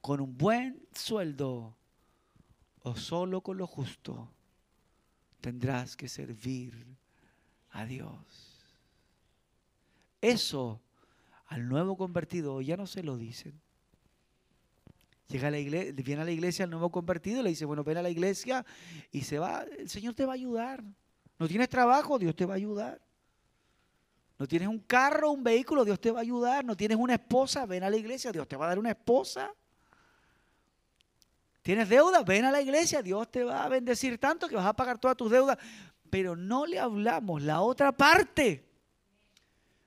con 0.00 0.22
un 0.22 0.34
buen 0.38 0.82
sueldo 0.94 1.76
o 2.80 2.96
solo 2.96 3.42
con 3.42 3.58
lo 3.58 3.66
justo, 3.66 4.32
tendrás 5.42 5.94
que 5.94 6.08
servir 6.08 6.86
a 7.72 7.84
Dios. 7.84 8.16
Eso 10.22 10.80
al 11.48 11.68
nuevo 11.68 11.98
convertido 11.98 12.62
ya 12.62 12.78
no 12.78 12.86
se 12.86 13.02
lo 13.02 13.18
dicen. 13.18 13.60
Llega 15.28 15.48
a 15.48 15.50
la 15.50 15.58
iglesia, 15.58 15.92
viene 16.02 16.22
a 16.22 16.24
la 16.24 16.30
iglesia 16.30 16.64
el 16.64 16.70
nuevo 16.70 16.90
convertido 16.90 17.42
le 17.42 17.50
dice, 17.50 17.66
bueno, 17.66 17.84
ven 17.84 17.98
a 17.98 18.02
la 18.02 18.08
iglesia 18.08 18.64
y 19.12 19.20
se 19.20 19.38
va, 19.38 19.66
el 19.78 19.90
Señor 19.90 20.14
te 20.14 20.24
va 20.24 20.32
a 20.32 20.36
ayudar. 20.36 20.82
No 21.38 21.46
tienes 21.46 21.68
trabajo, 21.68 22.18
Dios 22.18 22.34
te 22.34 22.46
va 22.46 22.54
a 22.54 22.56
ayudar. 22.56 23.02
No 24.38 24.48
tienes 24.48 24.68
un 24.68 24.80
carro, 24.80 25.30
un 25.30 25.44
vehículo, 25.44 25.84
Dios 25.84 26.00
te 26.00 26.10
va 26.10 26.18
a 26.18 26.22
ayudar. 26.22 26.64
No 26.64 26.76
tienes 26.76 26.98
una 26.98 27.14
esposa, 27.14 27.66
ven 27.66 27.84
a 27.84 27.90
la 27.90 27.96
iglesia, 27.96 28.32
Dios 28.32 28.48
te 28.48 28.56
va 28.56 28.66
a 28.66 28.68
dar 28.68 28.78
una 28.78 28.90
esposa. 28.90 29.52
¿Tienes 31.62 31.88
deuda? 31.88 32.22
Ven 32.22 32.44
a 32.44 32.50
la 32.50 32.60
iglesia, 32.60 33.00
Dios 33.00 33.30
te 33.30 33.44
va 33.44 33.64
a 33.64 33.68
bendecir 33.68 34.18
tanto 34.18 34.48
que 34.48 34.56
vas 34.56 34.66
a 34.66 34.74
pagar 34.74 34.98
todas 34.98 35.16
tus 35.16 35.30
deudas. 35.30 35.56
Pero 36.10 36.36
no 36.36 36.66
le 36.66 36.78
hablamos 36.78 37.42
la 37.42 37.62
otra 37.62 37.92
parte. 37.92 38.68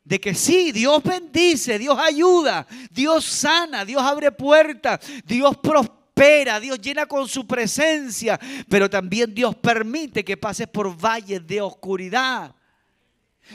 De 0.03 0.19
que 0.19 0.33
sí, 0.33 0.71
Dios 0.71 1.03
bendice, 1.03 1.77
Dios 1.77 1.99
ayuda, 1.99 2.65
Dios 2.89 3.25
sana, 3.25 3.83
Dios 3.83 4.01
abre 4.01 4.31
puertas, 4.31 5.01
Dios 5.25 5.57
prospera, 5.57 6.61
Dios 6.61 6.79
llena 6.79 7.05
con 7.05 7.27
su 7.27 7.45
presencia, 7.45 8.39
pero 8.69 8.89
también 8.89 9.35
Dios 9.35 9.53
permite 9.57 10.23
que 10.23 10.37
pases 10.37 10.67
por 10.67 10.97
valles 10.97 11.45
de 11.45 11.61
oscuridad. 11.61 12.55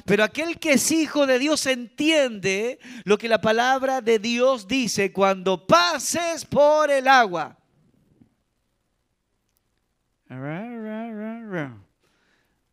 Pero 0.04 0.24
aquel 0.24 0.58
que 0.58 0.72
es 0.72 0.90
hijo 0.90 1.26
de 1.26 1.38
Dios 1.38 1.66
entiende 1.66 2.78
lo 3.04 3.18
que 3.18 3.28
la 3.28 3.40
palabra 3.40 4.00
de 4.00 4.18
Dios 4.18 4.66
dice 4.66 5.12
cuando 5.12 5.66
pases 5.66 6.44
por 6.44 6.90
el 6.90 7.06
agua. 7.08 7.58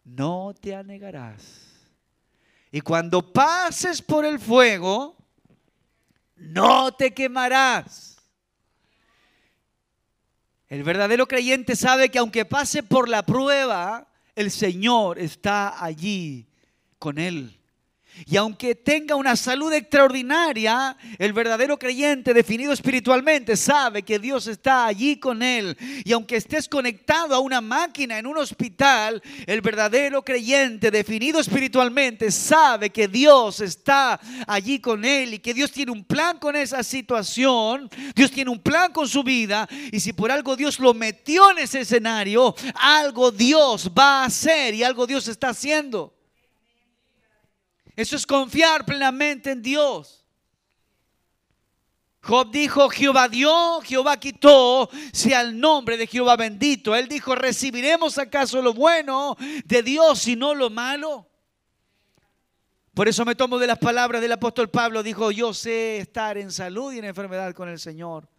No 0.06 0.54
te 0.60 0.76
anegarás. 0.76 1.66
Y 2.72 2.82
cuando 2.82 3.34
pases 3.34 4.02
por 4.02 4.26
el 4.26 4.40
fuego, 4.40 5.18
no 6.36 6.94
te 6.94 7.14
quemarás. 7.14 8.18
El 10.68 10.84
verdadero 10.84 11.28
creyente 11.28 11.76
sabe 11.76 12.10
que 12.10 12.20
aunque 12.20 12.46
pase 12.46 12.84
por 12.84 13.10
la 13.10 13.24
prueba, 13.24 14.08
el 14.36 14.52
Señor 14.52 15.20
está 15.20 15.84
allí 15.84 16.49
con 17.00 17.18
Él. 17.18 17.60
Y 18.26 18.36
aunque 18.38 18.76
tenga 18.76 19.16
una 19.16 19.36
salud 19.36 19.72
extraordinaria, 19.72 20.98
el 21.18 21.32
verdadero 21.32 21.78
creyente 21.80 22.34
definido 22.34 22.74
espiritualmente 22.74 23.56
sabe 23.56 24.04
que 24.04 24.20
Dios 24.20 24.48
está 24.48 24.86
allí 24.86 25.18
con 25.18 25.42
él. 25.42 25.78
Y 26.04 26.12
aunque 26.12 26.36
estés 26.36 26.68
conectado 26.68 27.34
a 27.34 27.40
una 27.40 27.62
máquina 27.62 28.20
en 28.20 28.28
un 28.28 28.38
hospital, 28.38 29.22
el 29.46 29.62
verdadero 29.62 30.24
creyente 30.24 30.92
definido 30.92 31.40
espiritualmente 31.40 32.30
sabe 32.32 32.90
que 32.90 33.08
Dios 33.08 33.62
está 33.62 34.20
allí 34.48 34.80
con 34.80 35.06
él 35.06 35.36
y 35.36 35.40
que 35.40 35.54
Dios 35.54 35.72
tiene 35.72 35.92
un 35.92 36.04
plan 36.04 36.40
con 36.40 36.56
esa 36.56 36.84
situación. 36.84 37.90
Dios 38.16 38.32
tiene 38.32 38.52
un 38.52 38.60
plan 38.60 38.92
con 38.92 39.08
su 39.08 39.24
vida. 39.24 39.68
Y 39.92 40.00
si 40.00 40.12
por 40.14 40.32
algo 40.32 40.58
Dios 40.58 40.80
lo 40.80 40.94
metió 40.94 41.52
en 41.52 41.60
ese 41.60 41.82
escenario, 41.82 42.54
algo 42.76 43.32
Dios 43.32 43.90
va 43.98 44.24
a 44.24 44.26
hacer 44.26 44.74
y 44.74 44.84
algo 44.84 45.08
Dios 45.08 45.28
está 45.28 45.50
haciendo. 45.50 46.19
Eso 48.00 48.16
es 48.16 48.26
confiar 48.26 48.86
plenamente 48.86 49.52
en 49.52 49.62
Dios. 49.62 50.24
Job 52.22 52.50
dijo, 52.50 52.88
Jehová 52.88 53.28
dio, 53.28 53.82
Jehová 53.82 54.18
quitó, 54.18 54.90
sea 55.12 55.42
el 55.42 55.60
nombre 55.60 55.98
de 55.98 56.08
Jehová 56.08 56.38
bendito. 56.38 56.96
Él 56.96 57.10
dijo, 57.10 57.36
¿recibiremos 57.36 58.18
acaso 58.18 58.62
lo 58.62 58.74
bueno 58.74 59.36
de 59.66 59.84
Dios 59.84 60.26
y 60.30 60.38
no 60.38 60.56
lo 60.56 60.70
malo? 60.70 61.28
Por 62.94 63.10
eso 63.10 63.26
me 63.26 63.36
tomo 63.36 63.60
de 63.60 63.68
las 63.68 63.80
palabras 63.80 64.22
del 64.22 64.32
apóstol 64.32 64.70
Pablo. 64.70 65.04
Dijo, 65.04 65.32
yo 65.32 65.54
sé 65.54 65.98
estar 65.98 66.38
en 66.38 66.54
salud 66.54 66.94
y 66.94 67.00
en 67.00 67.04
enfermedad 67.04 67.54
con 67.54 67.68
el 67.68 67.80
Señor. 67.80 68.30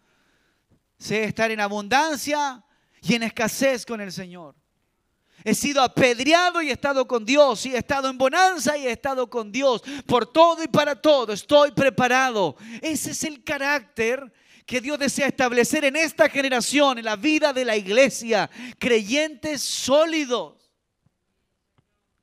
Sé 0.97 1.25
estar 1.25 1.51
en 1.51 1.59
abundancia 1.59 2.65
y 2.99 3.13
en 3.13 3.21
escasez 3.21 3.85
con 3.85 4.01
el 4.01 4.11
Señor. 4.11 4.55
He 5.43 5.55
sido 5.55 5.81
apedreado 5.81 6.61
y 6.61 6.69
he 6.69 6.73
estado 6.73 7.07
con 7.07 7.25
Dios. 7.25 7.65
Y 7.65 7.73
he 7.73 7.77
estado 7.77 8.09
en 8.09 8.17
bonanza 8.17 8.77
y 8.77 8.87
he 8.87 8.91
estado 8.91 9.29
con 9.29 9.51
Dios. 9.51 9.81
Por 10.05 10.25
todo 10.25 10.63
y 10.63 10.67
para 10.67 10.95
todo 10.95 11.33
estoy 11.33 11.71
preparado. 11.71 12.55
Ese 12.81 13.11
es 13.11 13.23
el 13.23 13.43
carácter 13.43 14.31
que 14.65 14.79
Dios 14.79 14.99
desea 14.99 15.27
establecer 15.27 15.85
en 15.85 15.95
esta 15.95 16.29
generación, 16.29 16.97
en 16.97 17.05
la 17.05 17.15
vida 17.15 17.51
de 17.53 17.65
la 17.65 17.75
iglesia. 17.75 18.49
Creyentes 18.77 19.61
sólidos 19.61 20.60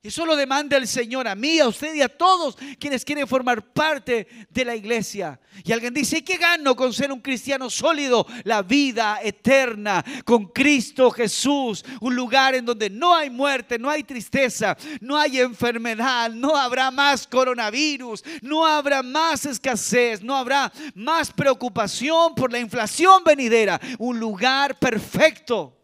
eso 0.08 0.24
lo 0.24 0.36
demanda 0.36 0.76
el 0.76 0.88
Señor 0.88 1.28
a 1.28 1.34
mí, 1.34 1.58
a 1.60 1.68
usted 1.68 1.94
y 1.94 2.02
a 2.02 2.08
todos 2.08 2.56
quienes 2.78 3.04
quieren 3.04 3.26
formar 3.26 3.72
parte 3.72 4.26
de 4.48 4.64
la 4.64 4.74
iglesia. 4.74 5.38
Y 5.64 5.72
alguien 5.72 5.92
dice, 5.92 6.18
¿y 6.18 6.22
qué 6.22 6.36
gano 6.36 6.74
con 6.74 6.92
ser 6.92 7.12
un 7.12 7.20
cristiano 7.20 7.68
sólido? 7.68 8.26
La 8.44 8.62
vida 8.62 9.20
eterna 9.22 10.04
con 10.24 10.46
Cristo 10.46 11.10
Jesús. 11.10 11.84
Un 12.00 12.14
lugar 12.14 12.54
en 12.54 12.64
donde 12.64 12.88
no 12.88 13.14
hay 13.14 13.28
muerte, 13.28 13.78
no 13.78 13.90
hay 13.90 14.02
tristeza, 14.02 14.76
no 15.00 15.16
hay 15.16 15.40
enfermedad, 15.40 16.30
no 16.30 16.56
habrá 16.56 16.90
más 16.90 17.26
coronavirus, 17.26 18.24
no 18.42 18.66
habrá 18.66 19.02
más 19.02 19.46
escasez, 19.46 20.22
no 20.22 20.34
habrá 20.36 20.72
más 20.94 21.32
preocupación 21.32 22.34
por 22.34 22.50
la 22.50 22.58
inflación 22.58 23.22
venidera. 23.24 23.80
Un 23.98 24.18
lugar 24.18 24.78
perfecto 24.78 25.77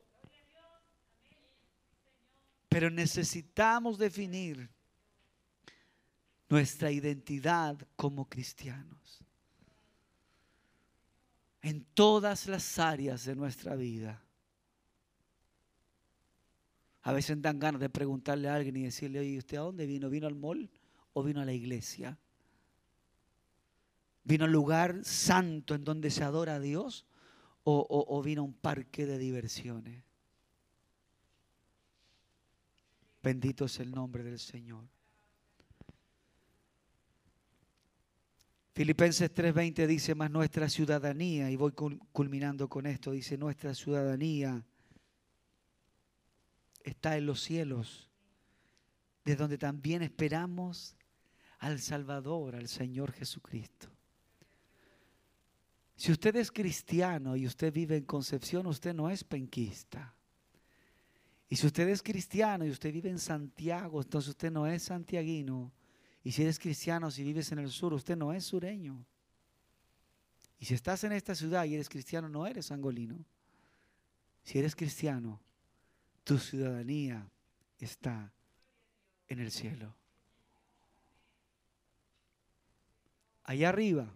pero 2.75 2.91
necesitamos 2.91 3.99
definir 3.99 4.69
nuestra 6.49 6.91
identidad 6.91 7.79
como 7.95 8.29
cristianos. 8.29 9.23
En 11.63 11.85
todas 11.95 12.49
las 12.49 12.81
áreas 12.81 13.27
de 13.27 13.37
nuestra 13.37 13.77
vida. 13.77 14.21
A 17.03 17.13
veces 17.13 17.41
dan 17.41 17.61
ganas 17.61 17.81
de 17.81 17.89
preguntarle 17.89 18.49
a 18.49 18.57
alguien 18.57 18.77
y 18.79 18.83
decirle, 18.83 19.21
oye, 19.21 19.39
¿usted 19.39 19.57
a 19.59 19.61
dónde 19.61 19.87
vino? 19.87 20.11
¿Vino 20.11 20.27
al 20.27 20.35
mall 20.35 20.69
o 21.13 21.23
vino 21.23 21.41
a 21.41 21.45
la 21.45 21.53
iglesia? 21.53 22.19
¿Vino 24.25 24.47
al 24.47 24.51
lugar 24.51 25.05
santo 25.05 25.77
en 25.77 25.85
donde 25.85 26.11
se 26.11 26.25
adora 26.25 26.57
a 26.57 26.61
Dios 26.61 27.07
o, 27.63 27.87
o 27.89 28.21
vino 28.21 28.43
a 28.43 28.45
un 28.45 28.55
parque 28.55 29.07
de 29.07 29.17
diversiones? 29.17 30.14
Bendito 33.25 33.65
es 33.65 33.81
el 33.81 33.91
nombre 33.91 34.23
del 34.23 34.39
Señor. 34.39 34.85
Filipenses 38.75 39.33
3:20 39.33 39.87
dice, 39.87 40.15
más 40.15 40.31
nuestra 40.31 40.69
ciudadanía, 40.69 41.51
y 41.51 41.57
voy 41.57 41.73
culminando 42.13 42.69
con 42.69 42.85
esto, 42.85 43.13
dice, 43.13 43.39
nuestra 43.39 43.73
ciudadanía 43.73 44.63
está 46.83 47.17
en 47.17 47.25
los 47.25 47.41
cielos, 47.41 48.11
de 49.25 49.37
donde 49.37 49.57
también 49.57 50.03
esperamos 50.03 50.95
al 51.61 51.81
Salvador, 51.81 52.55
al 52.57 52.69
Señor 52.69 53.11
Jesucristo. 53.13 53.89
Si 55.97 56.13
usted 56.13 56.37
es 56.37 56.53
cristiano 56.53 57.37
y 57.37 57.47
usted 57.47 57.73
vive 57.73 57.97
en 57.97 58.05
Concepción, 58.05 58.67
usted 58.67 58.93
no 58.93 59.09
es 59.09 59.25
penquista. 59.25 60.15
Y 61.49 61.57
si 61.57 61.67
usted 61.67 61.89
es 61.89 62.03
cristiano 62.03 62.65
y 62.65 62.71
usted 62.71 62.93
vive 62.93 63.11
en 63.11 63.19
Santiago, 63.19 64.03
entonces 64.03 64.31
usted 64.31 64.51
no 64.51 64.67
es 64.67 64.85
santiaguino. 64.85 65.73
Y 66.23 66.33
si 66.33 66.43
eres 66.43 66.59
cristiano, 66.59 67.11
si 67.11 67.23
vives 67.23 67.53
en 67.53 67.59
el 67.59 67.71
sur, 67.71 67.93
usted 67.93 68.17
no 68.17 68.33
es 68.33 68.45
sureño. 68.45 69.05
Y 70.59 70.65
si 70.65 70.75
estás 70.75 71.05
en 71.05 71.13
esta 71.13 71.35
ciudad 71.35 71.65
y 71.67 71.75
eres 71.75 71.89
cristiano, 71.89 72.29
no 72.29 72.47
eres 72.47 72.71
angolino. 72.71 73.25
Si 74.43 74.59
eres 74.59 74.75
cristiano, 74.75 75.41
tu 76.25 76.39
ciudadanía 76.39 77.29
está 77.79 78.33
en 79.29 79.41
el 79.41 79.51
cielo. 79.51 79.95
Allá 83.45 83.69
arriba 83.69 84.11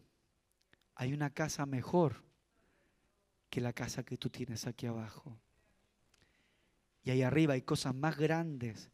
hay 0.95 1.13
una 1.13 1.31
casa 1.31 1.67
mejor 1.67 2.23
que 3.51 3.61
la 3.61 3.73
casa 3.73 4.03
que 4.03 4.17
tú 4.17 4.31
tienes 4.31 4.67
aquí 4.67 4.87
abajo. 4.87 5.39
Y 7.05 7.11
ahí 7.11 7.23
arriba 7.23 7.55
hay 7.55 7.63
cosas 7.63 7.95
más 7.95 8.17
grandes 8.17 8.91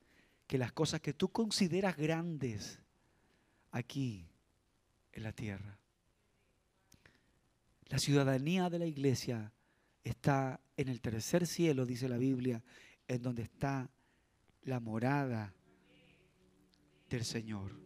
que 0.47 0.59
las 0.59 0.73
cosas 0.73 1.01
que 1.01 1.13
tú 1.13 1.31
consideras 1.31 1.97
grandes 1.97 2.81
aquí 3.71 4.29
en 5.13 5.23
la 5.23 5.33
tierra. 5.33 5.79
La 7.87 7.99
ciudadanía 7.99 8.71
de 8.71 8.79
la 8.79 8.87
iglesia 8.87 9.53
está 10.03 10.61
en 10.77 10.89
el 10.89 11.01
tercer 11.01 11.47
cielo, 11.47 11.87
dice 11.87 12.09
la 12.09 12.19
Biblia, 12.19 12.63
en 13.09 13.23
donde 13.23 13.43
está 13.43 13.91
la 14.63 14.81
morada 14.81 15.55
del 17.09 17.25
Señor. 17.25 17.85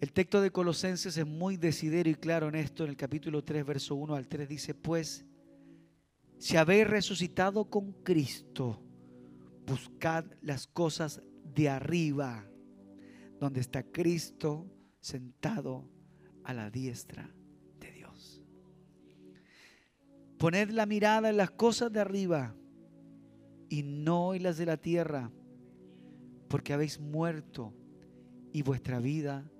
El 0.00 0.12
texto 0.12 0.40
de 0.40 0.50
Colosenses 0.50 1.16
es 1.16 1.26
muy 1.26 1.56
decidero 1.56 2.10
y 2.10 2.14
claro 2.14 2.48
en 2.48 2.56
esto, 2.56 2.84
en 2.84 2.90
el 2.90 2.96
capítulo 2.96 3.42
3, 3.42 3.64
verso 3.64 3.94
1 3.94 4.14
al 4.14 4.28
3, 4.28 4.48
dice, 4.48 4.74
pues 4.74 5.24
si 6.44 6.58
habéis 6.58 6.86
resucitado 6.86 7.70
con 7.70 7.92
Cristo, 8.02 8.78
buscad 9.66 10.26
las 10.42 10.66
cosas 10.66 11.22
de 11.42 11.70
arriba, 11.70 12.46
donde 13.40 13.60
está 13.60 13.82
Cristo 13.82 14.66
sentado 15.00 15.88
a 16.42 16.52
la 16.52 16.68
diestra 16.68 17.34
de 17.80 17.92
Dios. 17.92 18.42
Poned 20.36 20.68
la 20.68 20.84
mirada 20.84 21.30
en 21.30 21.38
las 21.38 21.50
cosas 21.50 21.90
de 21.90 22.00
arriba 22.00 22.54
y 23.70 23.82
no 23.82 24.34
en 24.34 24.42
las 24.42 24.58
de 24.58 24.66
la 24.66 24.76
tierra, 24.76 25.32
porque 26.48 26.74
habéis 26.74 27.00
muerto 27.00 27.72
y 28.52 28.60
vuestra 28.60 28.98
vida 28.98 29.50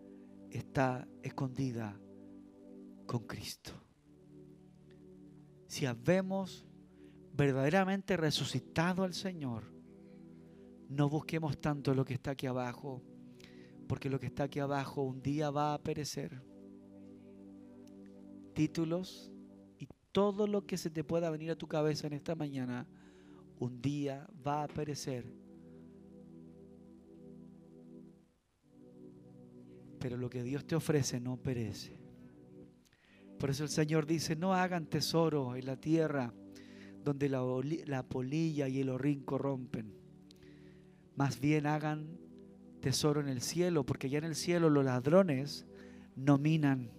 está 0.50 1.08
escondida 1.22 1.98
con 3.06 3.26
Cristo 3.26 3.72
si 5.74 5.86
habemos 5.86 6.64
verdaderamente 7.34 8.16
resucitado 8.16 9.02
al 9.02 9.12
Señor, 9.12 9.64
no 10.88 11.08
busquemos 11.08 11.60
tanto 11.60 11.92
lo 11.92 12.04
que 12.04 12.14
está 12.14 12.30
aquí 12.32 12.46
abajo, 12.46 13.02
porque 13.88 14.08
lo 14.08 14.20
que 14.20 14.26
está 14.26 14.44
aquí 14.44 14.60
abajo 14.60 15.02
un 15.02 15.20
día 15.20 15.50
va 15.50 15.74
a 15.74 15.82
perecer. 15.82 16.42
Títulos 18.54 19.32
y 19.78 19.88
todo 20.12 20.46
lo 20.46 20.64
que 20.64 20.78
se 20.78 20.90
te 20.90 21.02
pueda 21.02 21.28
venir 21.30 21.50
a 21.50 21.56
tu 21.56 21.66
cabeza 21.66 22.06
en 22.06 22.12
esta 22.12 22.36
mañana, 22.36 22.86
un 23.58 23.82
día 23.82 24.28
va 24.46 24.62
a 24.62 24.68
perecer. 24.68 25.26
Pero 29.98 30.16
lo 30.16 30.30
que 30.30 30.44
Dios 30.44 30.64
te 30.66 30.76
ofrece 30.76 31.18
no 31.18 31.36
perece. 31.36 31.98
Por 33.40 33.50
eso 33.50 33.64
el 33.64 33.70
Señor 33.70 34.06
dice, 34.06 34.36
no 34.36 34.54
hagan 34.54 34.86
tesoro 34.86 35.56
en 35.56 35.66
la 35.66 35.80
tierra 35.80 36.32
donde 37.04 37.28
la, 37.28 38.02
polilla 38.08 38.66
y 38.66 38.80
el 38.80 38.88
horrín 38.88 39.22
corrompen. 39.22 39.94
Más 41.14 41.38
bien 41.38 41.66
hagan 41.66 42.18
tesoro 42.80 43.20
en 43.20 43.28
el 43.28 43.40
cielo, 43.42 43.84
porque 43.84 44.08
ya 44.08 44.18
en 44.18 44.24
el 44.24 44.34
cielo 44.34 44.70
los 44.70 44.84
ladrones 44.84 45.66
no 46.16 46.38
minan 46.38 46.90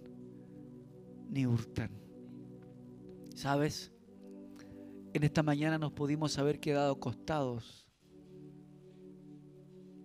ni 1.28 1.46
hurtan. 1.46 1.90
¿Sabes? 3.34 3.92
En 5.12 5.24
esta 5.24 5.42
mañana 5.42 5.76
nos 5.76 5.92
pudimos 5.92 6.38
haber 6.38 6.60
quedado 6.60 6.92
acostados. 6.92 7.86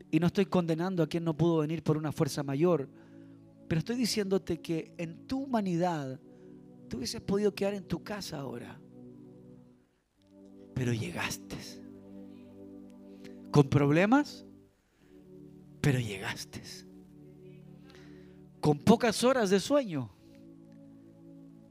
Y 0.10 0.20
no 0.20 0.28
estoy 0.28 0.48
condenando 0.48 1.04
a 1.04 1.08
quien 1.08 1.24
no 1.24 1.38
pudo 1.38 1.60
venir 1.60 1.84
por 1.84 1.96
una 1.96 2.12
fuerza 2.12 2.44
mayor, 2.44 2.90
pero 3.70 3.80
estoy 3.80 3.96
diciéndote 3.96 4.60
que 4.60 4.94
en 4.98 5.28
tu 5.28 5.44
humanidad 5.44 6.20
tú 6.90 6.98
hubieses 6.98 7.22
podido 7.22 7.56
quedar 7.56 7.76
en 7.76 7.88
tu 7.88 8.04
casa 8.04 8.40
ahora. 8.40 8.81
Pero 10.74 10.94
llegaste. 10.94 11.58
Con 13.52 13.70
problemas, 13.70 14.46
pero 15.82 16.00
llegaste. 16.00 16.62
Con 18.60 18.80
pocas 18.80 19.24
horas 19.24 19.50
de 19.50 19.60
sueño, 19.60 20.10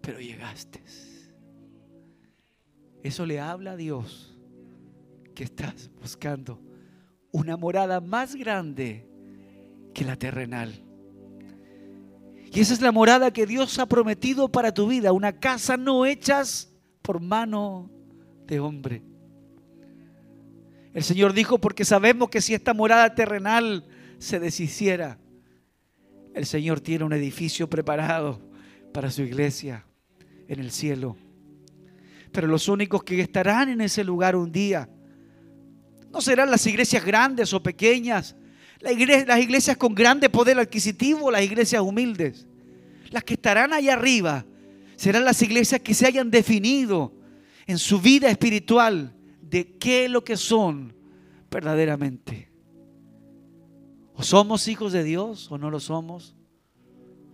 pero 0.00 0.20
llegaste. 0.20 0.82
Eso 3.02 3.24
le 3.24 3.40
habla 3.40 3.72
a 3.72 3.76
Dios 3.76 4.36
que 5.34 5.44
estás 5.44 5.90
buscando 6.00 6.60
una 7.32 7.56
morada 7.56 8.00
más 8.00 8.34
grande 8.34 9.08
que 9.94 10.04
la 10.04 10.16
terrenal. 10.16 10.84
Y 12.52 12.60
esa 12.60 12.74
es 12.74 12.80
la 12.80 12.92
morada 12.92 13.32
que 13.32 13.46
Dios 13.46 13.78
ha 13.78 13.86
prometido 13.86 14.50
para 14.50 14.74
tu 14.74 14.88
vida, 14.88 15.12
una 15.12 15.38
casa 15.38 15.76
no 15.76 16.04
hechas 16.04 16.72
por 17.00 17.20
mano 17.20 17.90
de 18.50 18.60
hombre. 18.60 19.02
El 20.92 21.04
Señor 21.04 21.32
dijo, 21.32 21.58
porque 21.58 21.84
sabemos 21.84 22.28
que 22.28 22.42
si 22.42 22.52
esta 22.52 22.74
morada 22.74 23.14
terrenal 23.14 23.86
se 24.18 24.40
deshiciera, 24.40 25.18
el 26.34 26.44
Señor 26.44 26.80
tiene 26.80 27.04
un 27.04 27.12
edificio 27.12 27.70
preparado 27.70 28.40
para 28.92 29.10
su 29.10 29.22
iglesia 29.22 29.86
en 30.48 30.58
el 30.58 30.72
cielo. 30.72 31.16
Pero 32.32 32.48
los 32.48 32.66
únicos 32.68 33.04
que 33.04 33.20
estarán 33.20 33.68
en 33.68 33.80
ese 33.80 34.04
lugar 34.04 34.36
un 34.36 34.52
día 34.52 34.88
No 36.12 36.20
serán 36.20 36.50
las 36.50 36.66
iglesias 36.66 37.04
grandes 37.04 37.54
o 37.54 37.62
pequeñas, 37.62 38.34
las 38.80 39.38
iglesias 39.38 39.76
con 39.76 39.94
grande 39.94 40.28
poder 40.28 40.58
adquisitivo, 40.58 41.30
las 41.30 41.42
iglesias 41.42 41.82
humildes. 41.82 42.48
Las 43.10 43.22
que 43.22 43.34
estarán 43.34 43.72
allá 43.72 43.92
arriba 43.92 44.44
serán 44.96 45.24
las 45.24 45.40
iglesias 45.40 45.80
que 45.82 45.94
se 45.94 46.06
hayan 46.06 46.32
definido 46.32 47.19
en 47.70 47.78
su 47.78 48.00
vida 48.00 48.28
espiritual 48.28 49.14
de 49.40 49.78
qué 49.78 50.06
es 50.06 50.10
lo 50.10 50.24
que 50.24 50.36
son 50.36 50.94
verdaderamente. 51.50 52.50
O 54.14 54.22
somos 54.22 54.68
hijos 54.68 54.92
de 54.92 55.04
Dios 55.04 55.50
o 55.50 55.58
no 55.58 55.70
lo 55.70 55.80
somos. 55.80 56.36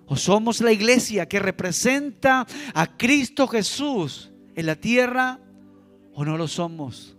O 0.07 0.17
somos 0.17 0.61
la 0.61 0.73
iglesia 0.73 1.27
que 1.27 1.41
representa 1.41 2.47
a 2.75 2.97
Cristo 2.97 3.49
Jesús 3.49 4.31
en 4.55 4.67
la 4.67 4.77
tierra 4.77 5.41
o 6.15 6.25
no 6.25 6.37
lo 6.37 6.47
somos. 6.49 7.17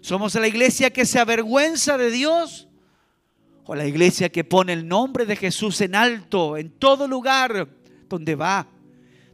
Somos 0.00 0.34
la 0.36 0.46
iglesia 0.46 0.92
que 0.92 1.04
se 1.04 1.18
avergüenza 1.18 1.98
de 1.98 2.10
Dios 2.10 2.68
o 3.64 3.74
la 3.74 3.86
iglesia 3.86 4.28
que 4.28 4.44
pone 4.44 4.72
el 4.72 4.86
nombre 4.86 5.26
de 5.26 5.34
Jesús 5.34 5.80
en 5.80 5.96
alto 5.96 6.56
en 6.56 6.70
todo 6.70 7.08
lugar 7.08 7.68
donde 8.08 8.36
va 8.36 8.68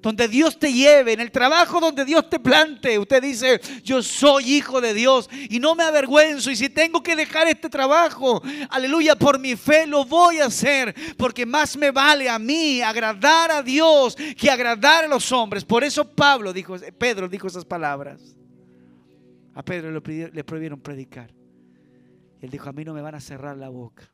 donde 0.03 0.27
Dios 0.27 0.59
te 0.59 0.73
lleve, 0.73 1.13
en 1.13 1.21
el 1.21 1.31
trabajo 1.31 1.79
donde 1.81 2.05
Dios 2.05 2.29
te 2.29 2.41
plante. 2.41 2.99
Usted 2.99 3.23
dice, 3.23 3.61
yo 3.85 4.03
soy 4.03 4.55
hijo 4.55 4.81
de 4.81 4.93
Dios 4.93 5.31
y 5.49 5.61
no 5.61 5.77
me 5.77 5.85
avergüenzo. 5.85 6.51
Y 6.51 6.57
si 6.57 6.69
tengo 6.69 7.03
que 7.03 7.15
dejar 7.15 7.47
este 7.47 7.71
trabajo, 7.71 8.43
aleluya, 8.69 9.15
por 9.15 9.39
mi 9.39 9.55
fe 9.55 9.87
lo 9.87 10.05
voy 10.05 10.41
a 10.41 10.47
hacer. 10.47 10.93
Porque 11.17 11.47
más 11.47 11.77
me 11.77 11.93
vale 11.93 12.29
a 12.29 12.39
mí 12.39 12.83
agradar 12.83 13.53
a 13.53 13.63
Dios 13.63 14.17
que 14.37 14.51
agradar 14.51 15.05
a 15.05 15.09
los 15.09 15.31
hombres. 15.31 15.65
Por 15.65 15.85
eso 15.85 16.05
Pablo 16.05 16.53
dijo, 16.53 16.77
Pedro 16.99 17.29
dijo 17.29 17.47
esas 17.47 17.65
palabras. 17.65 18.21
A 19.55 19.63
Pedro 19.63 19.93
le 19.93 20.45
prohibieron 20.45 20.81
predicar. 20.81 21.33
Él 22.41 22.51
dijo, 22.51 22.69
a 22.69 22.73
mí 22.73 22.85
no 22.85 22.93
me 22.93 23.03
van 23.03 23.15
a 23.15 23.21
cerrar 23.21 23.57
la 23.57 23.69
boca. 23.69 24.11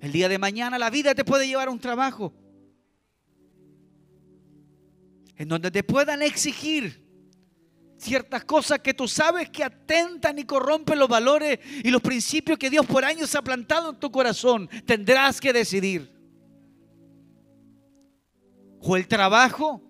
El 0.00 0.10
día 0.10 0.28
de 0.28 0.38
mañana 0.38 0.78
la 0.78 0.90
vida 0.90 1.14
te 1.14 1.24
puede 1.24 1.46
llevar 1.46 1.68
a 1.68 1.70
un 1.70 1.78
trabajo 1.78 2.32
en 5.36 5.48
donde 5.48 5.70
te 5.70 5.82
puedan 5.82 6.22
exigir 6.22 7.04
ciertas 7.98 8.44
cosas 8.44 8.80
que 8.80 8.94
tú 8.94 9.08
sabes 9.08 9.50
que 9.50 9.64
atentan 9.64 10.38
y 10.38 10.44
corrompen 10.44 10.98
los 10.98 11.08
valores 11.08 11.58
y 11.82 11.90
los 11.90 12.02
principios 12.02 12.58
que 12.58 12.70
Dios 12.70 12.86
por 12.86 13.04
años 13.04 13.34
ha 13.34 13.42
plantado 13.42 13.90
en 13.90 14.00
tu 14.00 14.10
corazón, 14.10 14.68
tendrás 14.84 15.40
que 15.40 15.52
decidir. 15.52 16.14
O 18.80 18.96
el 18.96 19.08
trabajo 19.08 19.82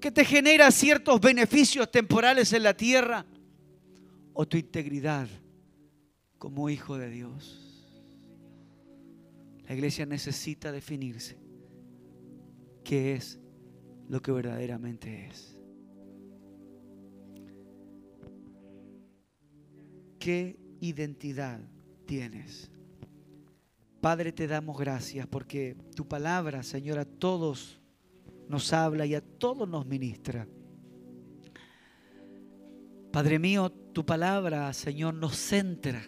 que 0.00 0.10
te 0.10 0.24
genera 0.24 0.70
ciertos 0.70 1.20
beneficios 1.20 1.90
temporales 1.90 2.52
en 2.52 2.62
la 2.62 2.74
tierra, 2.74 3.26
o 4.32 4.46
tu 4.46 4.56
integridad 4.56 5.28
como 6.38 6.68
hijo 6.68 6.98
de 6.98 7.10
Dios. 7.10 7.62
La 9.66 9.74
iglesia 9.74 10.06
necesita 10.06 10.70
definirse 10.70 11.38
qué 12.84 13.14
es 13.14 13.40
lo 14.08 14.20
que 14.22 14.32
verdaderamente 14.32 15.26
es. 15.26 15.58
¿Qué 20.18 20.58
identidad 20.80 21.60
tienes? 22.06 22.70
Padre, 24.00 24.32
te 24.32 24.46
damos 24.46 24.78
gracias 24.78 25.26
porque 25.26 25.76
tu 25.94 26.06
palabra, 26.06 26.62
Señor, 26.62 26.98
a 26.98 27.04
todos 27.04 27.80
nos 28.48 28.72
habla 28.72 29.06
y 29.06 29.14
a 29.14 29.20
todos 29.20 29.68
nos 29.68 29.86
ministra. 29.86 30.46
Padre 33.12 33.38
mío, 33.38 33.70
tu 33.70 34.04
palabra, 34.04 34.72
Señor, 34.72 35.14
nos 35.14 35.36
centra. 35.36 36.02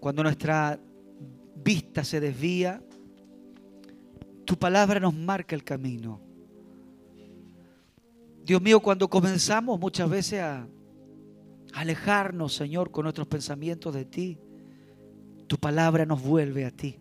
Cuando 0.00 0.22
nuestra 0.22 0.80
vista 1.54 2.04
se 2.04 2.20
desvía, 2.20 2.82
tu 4.44 4.58
palabra 4.58 5.00
nos 5.00 5.14
marca 5.14 5.54
el 5.54 5.64
camino. 5.64 6.27
Dios 8.48 8.62
mío, 8.62 8.80
cuando 8.80 9.10
comenzamos 9.10 9.78
muchas 9.78 10.08
veces 10.08 10.40
a 10.40 10.66
alejarnos, 11.74 12.54
Señor, 12.54 12.90
con 12.90 13.02
nuestros 13.02 13.28
pensamientos 13.28 13.92
de 13.92 14.06
ti, 14.06 14.38
tu 15.46 15.58
palabra 15.58 16.06
nos 16.06 16.22
vuelve 16.22 16.64
a 16.64 16.70
ti. 16.70 16.98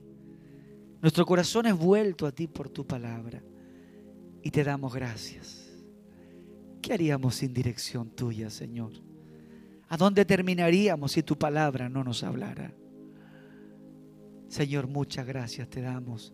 Nuestro 1.02 1.26
corazón 1.26 1.66
es 1.68 1.74
vuelto 1.74 2.28
a 2.28 2.34
ti 2.34 2.48
por 2.48 2.68
tu 2.68 2.86
palabra 2.86 3.42
y 4.44 4.52
te 4.52 4.62
damos 4.62 4.94
gracias. 4.94 5.72
¿Qué 6.82 6.92
haríamos 6.92 7.36
sin 7.36 7.54
dirección 7.54 8.10
tuya, 8.10 8.50
Señor? 8.50 8.92
¿A 9.88 9.96
dónde 9.96 10.26
terminaríamos 10.26 11.14
si 11.14 11.24
tu 11.24 11.38
palabra 11.38 11.88
no 11.88 12.04
nos 12.04 12.24
hablara? 12.24 12.74
Señor, 14.50 14.88
muchas 14.88 15.26
gracias 15.26 15.70
te 15.70 15.80
damos. 15.80 16.34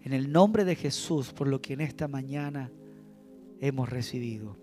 En 0.00 0.14
el 0.14 0.32
nombre 0.32 0.64
de 0.64 0.76
Jesús, 0.76 1.30
por 1.30 1.46
lo 1.46 1.60
que 1.60 1.74
en 1.74 1.82
esta 1.82 2.08
mañana 2.08 2.72
hemos 3.60 3.88
recibido. 3.88 4.56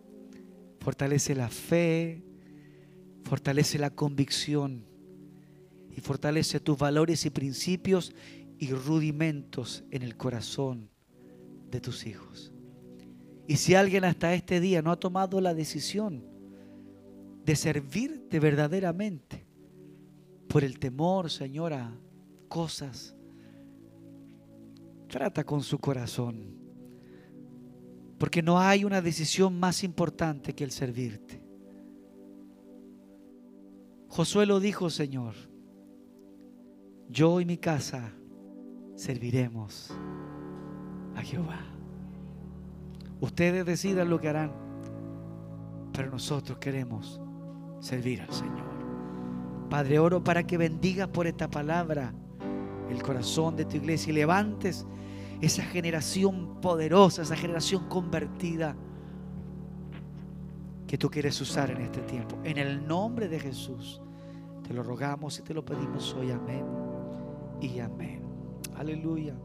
Fortalece 0.80 1.36
la 1.36 1.50
fe, 1.50 2.24
fortalece 3.24 3.78
la 3.78 3.92
convicción 3.92 4.86
y 5.96 6.02
fortalece 6.02 6.60
tus 6.60 6.78
valores 6.78 7.26
y 7.26 7.30
principios 7.30 8.14
y 8.58 8.72
rudimentos 8.72 9.84
en 9.92 10.02
el 10.02 10.18
corazón 10.18 10.90
de 11.70 11.80
tus 11.80 12.06
hijos. 12.08 12.52
Y 13.48 13.58
si 13.58 13.76
alguien 13.76 14.04
hasta 14.04 14.34
este 14.34 14.60
día 14.60 14.82
no 14.82 14.92
ha 14.92 15.00
tomado 15.00 15.40
la 15.40 15.54
decisión 15.54 16.24
de 17.46 17.56
servirte 17.56 18.40
verdaderamente 18.40 19.46
por 20.50 20.64
el 20.64 20.80
temor, 20.80 21.30
Señora, 21.30 21.98
cosas, 22.50 23.16
trata 25.08 25.46
con 25.46 25.64
su 25.64 25.80
corazón 25.80 26.67
porque 28.18 28.42
no 28.42 28.60
hay 28.60 28.84
una 28.84 29.02
decisión 29.02 29.60
más 29.60 29.84
importante 29.84 30.54
que 30.54 30.64
el 30.64 30.72
servirte. 30.72 31.42
Josué 34.10 34.46
lo 34.46 34.60
dijo, 34.60 34.90
Señor, 34.90 35.36
yo 37.10 37.40
y 37.40 37.46
mi 37.46 37.58
casa 37.58 38.12
serviremos 38.96 39.92
a 41.16 41.22
Jehová. 41.22 41.60
Ustedes 43.20 43.66
decidan 43.66 44.10
lo 44.10 44.20
que 44.20 44.30
harán, 44.30 44.52
pero 45.94 46.10
nosotros 46.12 46.58
queremos 46.58 47.22
servir 47.80 48.22
al 48.22 48.34
Señor. 48.34 48.68
Padre, 49.70 50.00
oro 50.00 50.24
para 50.24 50.46
que 50.46 50.58
bendigas 50.58 51.10
por 51.10 51.28
esta 51.28 51.50
palabra 51.50 52.14
el 52.90 53.02
corazón 53.04 53.56
de 53.56 53.66
tu 53.66 53.78
iglesia 53.78 54.12
y 54.12 54.16
levantes 54.16 54.86
esa 55.42 55.64
generación 55.64 56.60
poderosa, 56.62 57.22
esa 57.22 57.36
generación 57.36 57.88
convertida 57.88 58.76
que 60.88 60.98
tú 60.98 61.10
quieres 61.10 61.40
usar 61.42 61.70
en 61.72 61.82
este 61.82 62.02
tiempo. 62.02 62.38
En 62.44 62.58
el 62.58 62.88
nombre 62.88 63.28
de 63.28 63.40
Jesús, 63.40 64.02
te 64.68 64.74
lo 64.74 64.84
rogamos 64.84 65.38
y 65.40 65.44
te 65.44 65.54
lo 65.54 65.64
pedimos 65.64 66.14
hoy. 66.14 66.32
Amén 66.32 66.66
y 67.62 67.80
amén. 67.80 68.22
Aleluya. 68.76 69.36